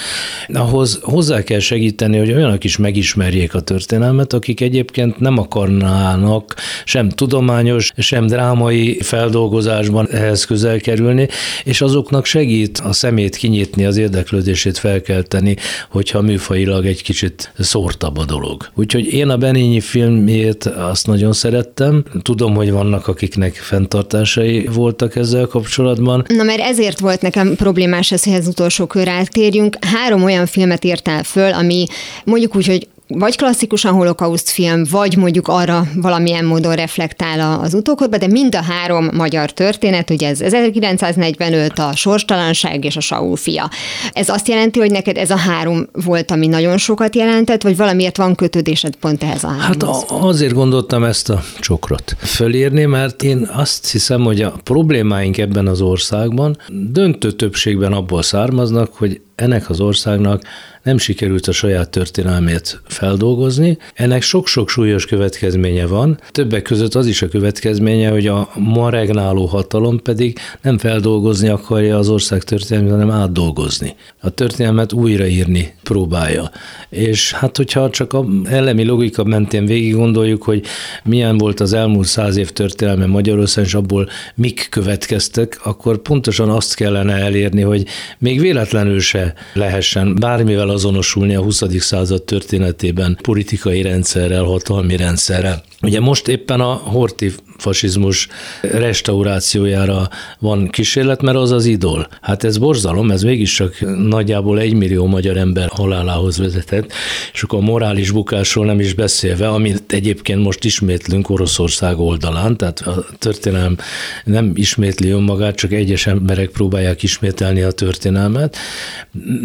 ahhoz 0.52 0.98
hozzá 1.02 1.42
kell 1.42 1.58
segíteni, 1.58 2.18
hogy 2.18 2.32
olyanok 2.32 2.64
is 2.64 2.76
megismerjék 2.76 3.54
a 3.54 3.60
történelmet, 3.60 4.32
akik 4.32 4.60
egyébként 4.60 5.18
nem 5.18 5.38
akarnának 5.38 6.54
sem 6.84 7.08
tudományos, 7.08 7.90
sem 8.10 8.26
drámai 8.26 8.98
feldolgozásban 9.02 10.08
ehhez 10.10 10.44
közel 10.44 10.80
kerülni, 10.80 11.28
és 11.64 11.80
azoknak 11.80 12.24
segít 12.24 12.78
a 12.78 12.92
szemét 12.92 13.36
kinyitni, 13.36 13.84
az 13.84 13.96
érdeklődését 13.96 14.78
felkelteni, 14.78 15.56
hogyha 15.90 16.20
műfajilag 16.20 16.86
egy 16.86 17.02
kicsit 17.02 17.52
szórtabb 17.58 18.16
a 18.16 18.24
dolog. 18.24 18.70
Úgyhogy 18.74 19.12
én 19.12 19.28
a 19.28 19.36
Benényi 19.36 19.80
filmjét 19.80 20.64
azt 20.64 21.06
nagyon 21.06 21.32
szerettem. 21.32 22.04
Tudom, 22.22 22.54
hogy 22.54 22.70
vannak, 22.70 23.08
akiknek 23.08 23.54
fenntartásai 23.54 24.68
voltak 24.72 25.16
ezzel 25.16 25.46
kapcsolatban. 25.46 26.24
Na 26.28 26.42
mert 26.42 26.60
ezért 26.60 26.98
volt 26.98 27.20
nekem 27.20 27.54
problémás 27.54 28.12
ez, 28.12 28.24
hogy 28.24 28.34
az 28.34 28.46
utolsó 28.46 28.86
kör 28.86 29.08
átérjünk. 29.08 29.76
Három 29.80 30.22
olyan 30.22 30.46
filmet 30.46 30.84
írtál 30.84 31.22
föl, 31.22 31.52
ami 31.52 31.86
mondjuk 32.24 32.56
úgy, 32.56 32.66
hogy 32.66 32.88
vagy 33.14 33.36
klasszikusan 33.36 33.92
holokauszt 33.92 34.50
film, 34.50 34.82
vagy 34.90 35.16
mondjuk 35.16 35.48
arra 35.48 35.86
valamilyen 35.94 36.44
módon 36.44 36.74
reflektál 36.74 37.60
az 37.60 37.74
utókorba, 37.74 38.18
de 38.18 38.26
mind 38.26 38.54
a 38.54 38.62
három 38.62 39.08
magyar 39.12 39.52
történet, 39.52 40.10
ugye 40.10 40.28
ez 40.28 40.40
1945, 40.40 41.78
a 41.78 41.92
sorstalanság 41.96 42.84
és 42.84 42.96
a 42.96 43.00
Saul 43.00 43.36
fia. 43.36 43.70
Ez 44.12 44.28
azt 44.28 44.48
jelenti, 44.48 44.78
hogy 44.78 44.90
neked 44.90 45.16
ez 45.16 45.30
a 45.30 45.36
három 45.36 45.86
volt, 46.04 46.30
ami 46.30 46.46
nagyon 46.46 46.78
sokat 46.78 47.16
jelentett, 47.16 47.62
vagy 47.62 47.76
valamiért 47.76 48.16
van 48.16 48.34
kötődésed 48.34 48.96
pont 48.96 49.22
ehhez 49.22 49.44
a 49.44 49.48
háromhoz? 49.48 50.04
Hát 50.08 50.10
azért 50.10 50.52
gondoltam 50.52 51.04
ezt 51.04 51.30
a 51.30 51.42
csokrot 51.60 52.16
fölírni, 52.18 52.84
mert 52.84 53.22
én 53.22 53.48
azt 53.52 53.90
hiszem, 53.90 54.22
hogy 54.22 54.42
a 54.42 54.54
problémáink 54.64 55.38
ebben 55.38 55.66
az 55.66 55.80
országban 55.80 56.56
döntő 56.68 57.30
többségben 57.30 57.92
abból 57.92 58.22
származnak, 58.22 58.94
hogy 58.94 59.20
ennek 59.40 59.70
az 59.70 59.80
országnak 59.80 60.42
nem 60.82 60.98
sikerült 60.98 61.46
a 61.46 61.52
saját 61.52 61.90
történelmét 61.90 62.80
feldolgozni. 62.86 63.78
Ennek 63.94 64.22
sok-sok 64.22 64.68
súlyos 64.68 65.06
következménye 65.06 65.86
van, 65.86 66.20
többek 66.30 66.62
között 66.62 66.94
az 66.94 67.06
is 67.06 67.22
a 67.22 67.28
következménye, 67.28 68.10
hogy 68.10 68.26
a 68.26 68.48
ma 68.54 68.90
regnáló 68.90 69.46
hatalom 69.46 70.02
pedig 70.02 70.38
nem 70.62 70.78
feldolgozni 70.78 71.48
akarja 71.48 71.98
az 71.98 72.08
ország 72.08 72.42
történelmét, 72.42 72.92
hanem 72.92 73.10
átdolgozni. 73.10 73.94
A 74.20 74.30
történelmet 74.30 74.92
újraírni 74.92 75.74
próbálja. 75.82 76.50
És 76.88 77.32
hát, 77.32 77.56
hogyha 77.56 77.90
csak 77.90 78.12
a 78.12 78.26
elemi 78.44 78.84
logika 78.84 79.24
mentén 79.24 79.66
végig 79.66 79.94
gondoljuk, 79.94 80.42
hogy 80.42 80.64
milyen 81.04 81.38
volt 81.38 81.60
az 81.60 81.72
elmúlt 81.72 82.06
száz 82.06 82.36
év 82.36 82.50
történelme 82.50 83.06
Magyarországon, 83.06 83.68
és 83.68 83.74
abból 83.74 84.08
mik 84.34 84.66
következtek, 84.70 85.60
akkor 85.64 85.98
pontosan 85.98 86.48
azt 86.48 86.74
kellene 86.74 87.14
elérni, 87.14 87.62
hogy 87.62 87.86
még 88.18 88.40
véletlenül 88.40 89.00
se 89.00 89.29
lehessen 89.52 90.14
bármivel 90.14 90.68
azonosulni 90.68 91.34
a 91.34 91.42
20. 91.42 91.62
század 91.78 92.22
történetében 92.22 93.18
politikai 93.22 93.82
rendszerrel, 93.82 94.44
hatalmi 94.44 94.96
rendszerrel. 94.96 95.62
Ugye 95.82 96.00
most 96.00 96.28
éppen 96.28 96.60
a 96.60 96.72
horti 96.72 97.32
fasizmus 97.56 98.28
restaurációjára 98.60 100.08
van 100.38 100.68
kísérlet, 100.68 101.22
mert 101.22 101.36
az 101.36 101.50
az 101.50 101.64
idol. 101.64 102.08
Hát 102.20 102.44
ez 102.44 102.58
borzalom, 102.58 103.10
ez 103.10 103.22
mégiscsak 103.22 103.74
nagyjából 104.08 104.58
egy 104.58 104.74
millió 104.74 105.06
magyar 105.06 105.36
ember 105.36 105.68
halálához 105.68 106.38
vezetett, 106.38 106.92
és 107.32 107.42
akkor 107.42 107.58
a 107.58 107.62
morális 107.62 108.10
bukásról 108.10 108.64
nem 108.64 108.80
is 108.80 108.94
beszélve, 108.94 109.48
amit 109.48 109.92
egyébként 109.92 110.42
most 110.42 110.64
ismétlünk 110.64 111.30
Oroszország 111.30 111.98
oldalán, 111.98 112.56
tehát 112.56 112.80
a 112.80 113.04
történelem 113.18 113.76
nem 114.24 114.52
ismétli 114.54 115.10
önmagát, 115.10 115.54
csak 115.54 115.72
egyes 115.72 116.06
emberek 116.06 116.48
próbálják 116.48 117.02
ismételni 117.02 117.60
a 117.60 117.70
történelmet. 117.70 118.56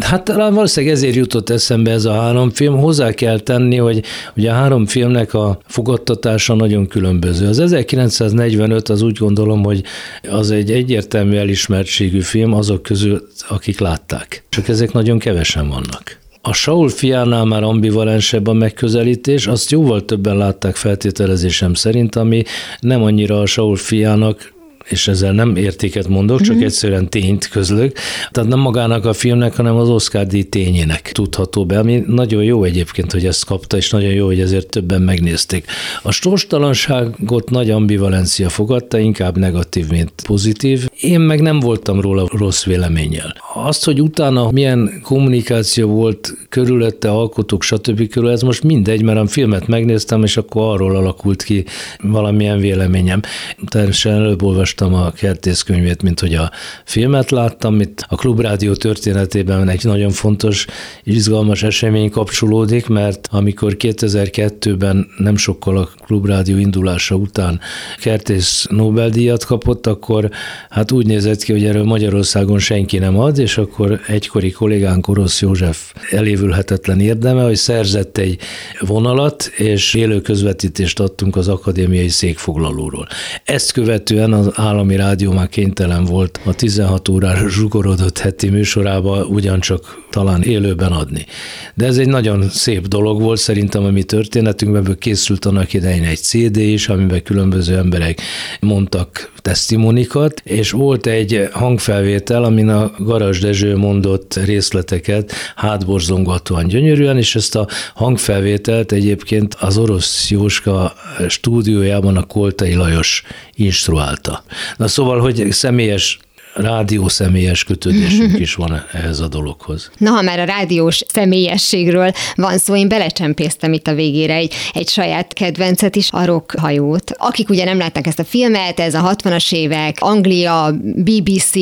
Hát 0.00 0.24
talán 0.24 0.54
valószínűleg 0.54 0.96
ezért 0.96 1.14
jutott 1.14 1.50
eszembe 1.50 1.90
ez 1.90 2.04
a 2.04 2.12
három 2.12 2.50
film. 2.50 2.76
Hozzá 2.76 3.12
kell 3.12 3.38
tenni, 3.38 3.76
hogy 3.76 4.02
ugye 4.36 4.50
a 4.50 4.54
három 4.54 4.86
filmnek 4.86 5.34
a 5.34 5.58
fogadtatása 5.66 6.24
nagyon 6.46 6.86
különböző. 6.86 7.46
Az 7.46 7.58
1945 7.58 8.88
az 8.88 9.02
úgy 9.02 9.16
gondolom, 9.16 9.64
hogy 9.64 9.82
az 10.30 10.50
egy 10.50 10.70
egyértelmű 10.70 11.36
elismertségű 11.36 12.20
film 12.20 12.52
azok 12.52 12.82
közül, 12.82 13.28
akik 13.48 13.78
látták. 13.78 14.44
Csak 14.48 14.68
ezek 14.68 14.92
nagyon 14.92 15.18
kevesen 15.18 15.68
vannak. 15.68 16.18
A 16.42 16.52
Saul 16.52 16.88
fiánál 16.88 17.44
már 17.44 17.62
ambivalensebb 17.62 18.46
a 18.46 18.52
megközelítés, 18.52 19.46
azt 19.46 19.70
jóval 19.70 20.04
többen 20.04 20.36
látták 20.36 20.76
feltételezésem 20.76 21.74
szerint, 21.74 22.16
ami 22.16 22.42
nem 22.80 23.02
annyira 23.02 23.40
a 23.40 23.46
Saul 23.46 23.76
fiának 23.76 24.54
és 24.88 25.08
ezzel 25.08 25.32
nem 25.32 25.56
értéket 25.56 26.08
mondok, 26.08 26.40
csak 26.40 26.54
mm-hmm. 26.54 26.64
egyszerűen 26.64 27.08
tényt 27.08 27.48
közlök. 27.48 27.96
Tehát 28.30 28.50
nem 28.50 28.58
magának 28.58 29.04
a 29.04 29.12
filmnek, 29.12 29.56
hanem 29.56 29.76
az 29.76 29.88
Oscar 29.88 30.26
díj 30.26 30.42
tényének 30.42 31.12
tudható 31.12 31.66
be, 31.66 31.78
ami 31.78 32.02
nagyon 32.06 32.42
jó 32.42 32.64
egyébként, 32.64 33.12
hogy 33.12 33.26
ezt 33.26 33.44
kapta, 33.44 33.76
és 33.76 33.90
nagyon 33.90 34.12
jó, 34.12 34.26
hogy 34.26 34.40
ezért 34.40 34.68
többen 34.68 35.02
megnézték. 35.02 35.64
A 36.02 36.10
sorstalanságot 36.10 37.50
nagy 37.50 37.70
ambivalencia 37.70 38.48
fogadta, 38.48 38.98
inkább 38.98 39.38
negatív, 39.38 39.88
mint 39.90 40.12
pozitív. 40.26 40.88
Én 41.00 41.20
meg 41.20 41.40
nem 41.40 41.60
voltam 41.60 42.00
róla 42.00 42.28
rossz 42.32 42.64
véleménnyel. 42.64 43.34
Azt, 43.54 43.84
hogy 43.84 44.00
utána 44.00 44.50
milyen 44.50 45.00
kommunikáció 45.02 45.88
volt 45.88 46.34
körülötte, 46.48 47.10
alkotók, 47.10 47.62
stb. 47.62 48.08
körül, 48.08 48.30
ez 48.30 48.42
most 48.42 48.62
mindegy, 48.62 49.02
mert 49.02 49.18
a 49.18 49.26
filmet 49.26 49.66
megnéztem, 49.66 50.22
és 50.22 50.36
akkor 50.36 50.72
arról 50.72 50.96
alakult 50.96 51.42
ki 51.42 51.64
valamilyen 52.02 52.58
véleményem. 52.58 53.20
Természetesen 53.68 54.12
előbb 54.12 54.42
olvastam 54.42 54.75
a 54.80 55.10
kertészkönyvét, 55.10 56.02
mint 56.02 56.20
hogy 56.20 56.34
a 56.34 56.50
filmet 56.84 57.30
láttam, 57.30 57.80
itt 57.80 58.04
a 58.08 58.14
Klubrádió 58.14 58.74
történetében 58.74 59.68
egy 59.68 59.84
nagyon 59.84 60.10
fontos, 60.10 60.66
izgalmas 61.02 61.62
esemény 61.62 62.10
kapcsolódik, 62.10 62.86
mert 62.86 63.28
amikor 63.30 63.76
2002-ben 63.78 65.08
nem 65.18 65.36
sokkal 65.36 65.76
a 65.76 65.88
Klubrádió 66.04 66.56
indulása 66.56 67.14
után 67.14 67.60
Kertész 68.00 68.66
Nobel-díjat 68.70 69.44
kapott, 69.44 69.86
akkor 69.86 70.30
hát 70.70 70.92
úgy 70.92 71.06
nézett 71.06 71.42
ki, 71.42 71.52
hogy 71.52 71.64
erről 71.64 71.84
Magyarországon 71.84 72.58
senki 72.58 72.98
nem 72.98 73.18
ad, 73.18 73.38
és 73.38 73.58
akkor 73.58 74.00
egykori 74.06 74.50
kollégánk 74.50 75.08
Orosz 75.08 75.40
József 75.40 75.92
elévülhetetlen 76.10 77.00
érdeme, 77.00 77.42
hogy 77.42 77.56
szerzett 77.56 78.18
egy 78.18 78.38
vonalat, 78.80 79.50
és 79.56 79.94
élő 79.94 80.20
közvetítést 80.20 81.00
adtunk 81.00 81.36
az 81.36 81.48
akadémiai 81.48 82.08
székfoglalóról. 82.08 83.08
Ezt 83.44 83.72
követően 83.72 84.32
az 84.32 84.50
állami 84.66 84.96
rádió 84.96 85.32
már 85.32 85.48
kénytelen 85.48 86.04
volt 86.04 86.40
a 86.44 86.54
16 86.54 87.08
órára 87.08 87.48
zsugorodott 87.48 88.18
heti 88.18 88.48
műsorába 88.48 89.24
ugyancsak 89.24 90.04
talán 90.10 90.42
élőben 90.42 90.92
adni. 90.92 91.26
De 91.74 91.86
ez 91.86 91.98
egy 91.98 92.08
nagyon 92.08 92.48
szép 92.48 92.88
dolog 92.88 93.20
volt 93.20 93.38
szerintem 93.38 93.84
a 93.84 93.90
mi 93.90 94.02
történetünkben, 94.02 94.82
ebből 94.82 94.98
készült 94.98 95.44
annak 95.44 95.72
idején 95.72 96.04
egy 96.04 96.18
CD 96.18 96.56
is, 96.56 96.88
amiben 96.88 97.22
különböző 97.22 97.76
emberek 97.76 98.20
mondtak 98.60 99.32
tesztimonikat, 99.46 100.40
és 100.44 100.70
volt 100.70 101.06
egy 101.06 101.48
hangfelvétel, 101.52 102.44
amin 102.44 102.68
a 102.68 102.90
Garas 102.98 103.38
Dezső 103.38 103.76
mondott 103.76 104.34
részleteket 104.44 105.32
hátborzongatóan 105.56 106.66
gyönyörűen, 106.66 107.16
és 107.16 107.34
ezt 107.34 107.56
a 107.56 107.68
hangfelvételt 107.94 108.92
egyébként 108.92 109.54
az 109.54 109.78
orosz 109.78 110.30
Jóska 110.30 110.94
stúdiójában 111.28 112.16
a 112.16 112.22
Koltai 112.22 112.74
Lajos 112.74 113.22
instruálta. 113.54 114.44
Na 114.76 114.88
szóval, 114.88 115.20
hogy 115.20 115.46
személyes 115.50 116.18
rádió 116.56 117.08
személyes 117.08 117.64
kötődésünk 117.64 118.38
is 118.38 118.54
van 118.54 118.84
ehhez 118.92 119.20
a 119.20 119.28
dologhoz. 119.28 119.90
Na, 119.98 120.10
ha 120.10 120.22
már 120.22 120.38
a 120.38 120.44
rádiós 120.44 121.02
személyességről 121.08 122.12
van 122.34 122.58
szó, 122.58 122.76
én 122.76 122.88
belecsempésztem 122.88 123.72
itt 123.72 123.86
a 123.86 123.94
végére 123.94 124.34
egy, 124.34 124.54
egy 124.72 124.88
saját 124.88 125.32
kedvencet 125.32 125.96
is, 125.96 126.08
a 126.10 126.24
rock 126.24 126.58
hajót. 126.58 127.10
Akik 127.16 127.48
ugye 127.48 127.64
nem 127.64 127.78
látták 127.78 128.06
ezt 128.06 128.18
a 128.18 128.24
filmet, 128.24 128.80
ez 128.80 128.94
a 128.94 129.16
60-as 129.16 129.52
évek, 129.52 129.96
Anglia, 130.00 130.74
BBC, 130.82 131.52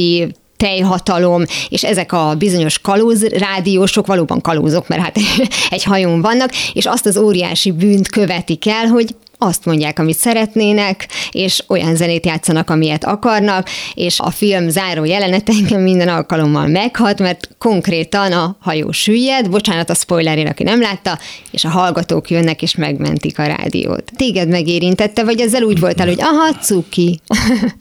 tejhatalom, 0.56 1.44
és 1.68 1.84
ezek 1.84 2.12
a 2.12 2.34
bizonyos 2.38 2.78
kalóz 2.78 3.24
rádiósok 3.24 4.06
valóban 4.06 4.40
kalózok, 4.40 4.88
mert 4.88 5.02
hát 5.02 5.18
egy 5.70 5.82
hajón 5.82 6.20
vannak, 6.20 6.50
és 6.72 6.86
azt 6.86 7.06
az 7.06 7.16
óriási 7.16 7.72
bűnt 7.72 8.08
követik 8.08 8.66
el, 8.66 8.86
hogy 8.86 9.14
azt 9.38 9.64
mondják, 9.64 9.98
amit 9.98 10.16
szeretnének, 10.16 11.08
és 11.30 11.64
olyan 11.68 11.96
zenét 11.96 12.26
játszanak, 12.26 12.70
amilyet 12.70 13.04
akarnak, 13.04 13.68
és 13.94 14.20
a 14.20 14.30
film 14.30 14.68
záró 14.68 15.04
jelenete 15.04 15.52
engem 15.52 15.80
minden 15.80 16.08
alkalommal 16.08 16.66
meghat, 16.66 17.18
mert 17.18 17.48
konkrétan 17.58 18.32
a 18.32 18.56
hajó 18.60 18.90
süllyed, 18.90 19.50
bocsánat 19.50 19.90
a 19.90 19.94
spoilerén, 19.94 20.46
aki 20.46 20.62
nem 20.62 20.80
látta, 20.80 21.18
és 21.50 21.64
a 21.64 21.68
hallgatók 21.68 22.30
jönnek 22.30 22.62
és 22.62 22.74
megmentik 22.74 23.38
a 23.38 23.46
rádiót. 23.46 24.12
Téged 24.16 24.48
megérintette, 24.48 25.24
vagy 25.24 25.40
ezzel 25.40 25.62
úgy 25.62 25.80
voltál, 25.80 26.06
hogy 26.06 26.20
aha, 26.20 26.54
cuki. 26.54 27.20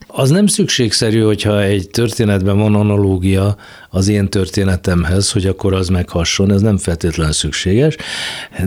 Az 0.08 0.30
nem 0.30 0.48
szükségszerű, 0.48 1.22
hogyha 1.22 1.64
egy 1.64 1.90
történetben 1.90 2.58
van 2.58 2.76
analógia 2.76 3.56
az 3.96 4.08
én 4.08 4.30
történetemhez, 4.30 5.32
hogy 5.32 5.46
akkor 5.46 5.74
az 5.74 5.88
meghasson, 5.88 6.52
ez 6.52 6.62
nem 6.62 6.78
feltétlenül 6.78 7.34
szükséges, 7.34 7.96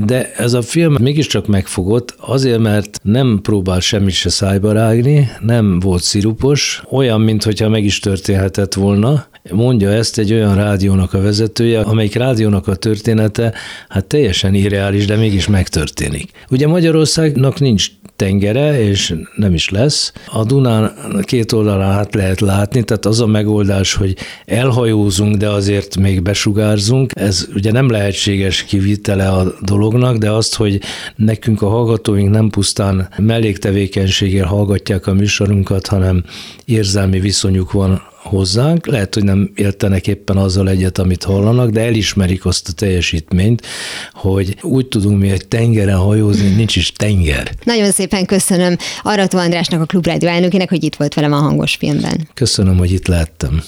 de 0.04 0.32
ez 0.32 0.52
a 0.52 0.62
film 0.62 0.94
mégiscsak 1.00 1.46
megfogott, 1.46 2.14
azért, 2.18 2.58
mert 2.58 3.00
nem 3.02 3.38
próbál 3.42 3.80
semmit 3.80 4.14
se 4.14 4.28
szájba 4.28 4.72
rágni, 4.72 5.30
nem 5.40 5.78
volt 5.78 6.02
szirupos, 6.02 6.82
olyan, 6.90 7.20
mintha 7.20 7.68
meg 7.68 7.84
is 7.84 7.98
történhetett 7.98 8.74
volna, 8.74 9.26
mondja 9.50 9.90
ezt 9.90 10.18
egy 10.18 10.32
olyan 10.32 10.54
rádiónak 10.54 11.14
a 11.14 11.20
vezetője, 11.20 11.80
amelyik 11.80 12.14
rádiónak 12.14 12.68
a 12.68 12.74
története 12.74 13.54
hát 13.88 14.04
teljesen 14.04 14.54
irreális, 14.54 15.06
de 15.06 15.16
mégis 15.16 15.46
megtörténik. 15.46 16.30
Ugye 16.50 16.66
Magyarországnak 16.66 17.60
nincs 17.60 17.90
tengere, 18.16 18.80
és 18.80 19.14
nem 19.36 19.54
is 19.54 19.68
lesz. 19.68 20.12
A 20.26 20.44
Dunán 20.44 20.94
két 21.22 21.52
oldalán 21.52 21.90
át 21.90 22.14
lehet 22.14 22.40
látni, 22.40 22.84
tehát 22.84 23.06
az 23.06 23.20
a 23.20 23.26
megoldás, 23.26 23.94
hogy 23.94 24.16
elhajózunk, 24.44 25.36
de 25.36 25.48
azért 25.48 25.96
még 25.96 26.22
besugárzunk, 26.22 27.10
ez 27.14 27.48
ugye 27.54 27.72
nem 27.72 27.90
lehetséges 27.90 28.64
kivitele 28.64 29.28
a 29.28 29.54
dolognak, 29.60 30.16
de 30.16 30.30
azt, 30.30 30.54
hogy 30.54 30.80
nekünk 31.16 31.62
a 31.62 31.68
hallgatóink 31.68 32.30
nem 32.30 32.50
pusztán 32.50 33.08
melléktevékenységgel 33.16 34.46
hallgatják 34.46 35.06
a 35.06 35.14
műsorunkat, 35.14 35.86
hanem 35.86 36.24
érzelmi 36.64 37.20
viszonyuk 37.20 37.72
van 37.72 38.02
hozzánk, 38.26 38.86
lehet, 38.86 39.14
hogy 39.14 39.24
nem 39.24 39.50
értenek 39.54 40.06
éppen 40.06 40.36
azzal 40.36 40.68
egyet, 40.68 40.98
amit 40.98 41.24
hallanak, 41.24 41.70
de 41.70 41.80
elismerik 41.80 42.44
azt 42.46 42.68
a 42.68 42.72
teljesítményt, 42.72 43.66
hogy 44.12 44.56
úgy 44.62 44.86
tudunk 44.86 45.20
mi 45.20 45.30
egy 45.30 45.48
tengeren 45.48 45.98
hajózni, 45.98 46.48
nincs 46.48 46.76
is 46.76 46.92
tenger. 46.92 47.50
Nagyon 47.64 47.90
szépen 47.90 48.24
köszönöm 48.26 48.76
Arató 49.02 49.38
Andrásnak, 49.38 49.80
a 49.80 49.84
Klubrádió 49.84 50.28
elnökének, 50.28 50.68
hogy 50.68 50.84
itt 50.84 50.96
volt 50.96 51.14
velem 51.14 51.32
a 51.32 51.36
hangos 51.36 51.74
filmben. 51.74 52.28
Köszönöm, 52.34 52.76
hogy 52.76 52.92
itt 52.92 53.06
lettem. 53.06 53.62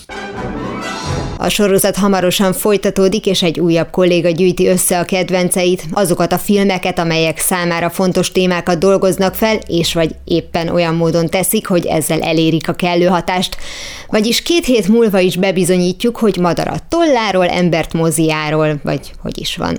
A 1.41 1.49
sorozat 1.49 1.97
hamarosan 1.97 2.53
folytatódik, 2.53 3.27
és 3.27 3.43
egy 3.43 3.61
újabb 3.61 3.91
kolléga 3.91 4.31
gyűjti 4.31 4.67
össze 4.67 4.99
a 4.99 5.05
kedvenceit, 5.05 5.85
azokat 5.91 6.33
a 6.33 6.39
filmeket, 6.39 6.99
amelyek 6.99 7.39
számára 7.39 7.91
fontos 7.91 8.33
témákat 8.33 8.79
dolgoznak 8.79 9.35
fel, 9.35 9.59
és 9.67 9.95
vagy 9.95 10.15
éppen 10.25 10.69
olyan 10.69 10.95
módon 10.95 11.27
teszik, 11.27 11.67
hogy 11.67 11.87
ezzel 11.87 12.21
elérik 12.21 12.69
a 12.69 12.73
kellő 12.73 13.07
hatást. 13.07 13.57
Vagyis 14.09 14.43
két 14.43 14.65
hét 14.65 14.89
múlva 14.89 15.19
is 15.19 15.37
bebizonyítjuk, 15.37 16.17
hogy 16.17 16.37
madarat 16.37 16.83
tolláról, 16.89 17.49
embert 17.49 17.93
moziáról, 17.93 18.81
vagy 18.83 19.13
hogy 19.23 19.39
is 19.39 19.57
van. 19.57 19.79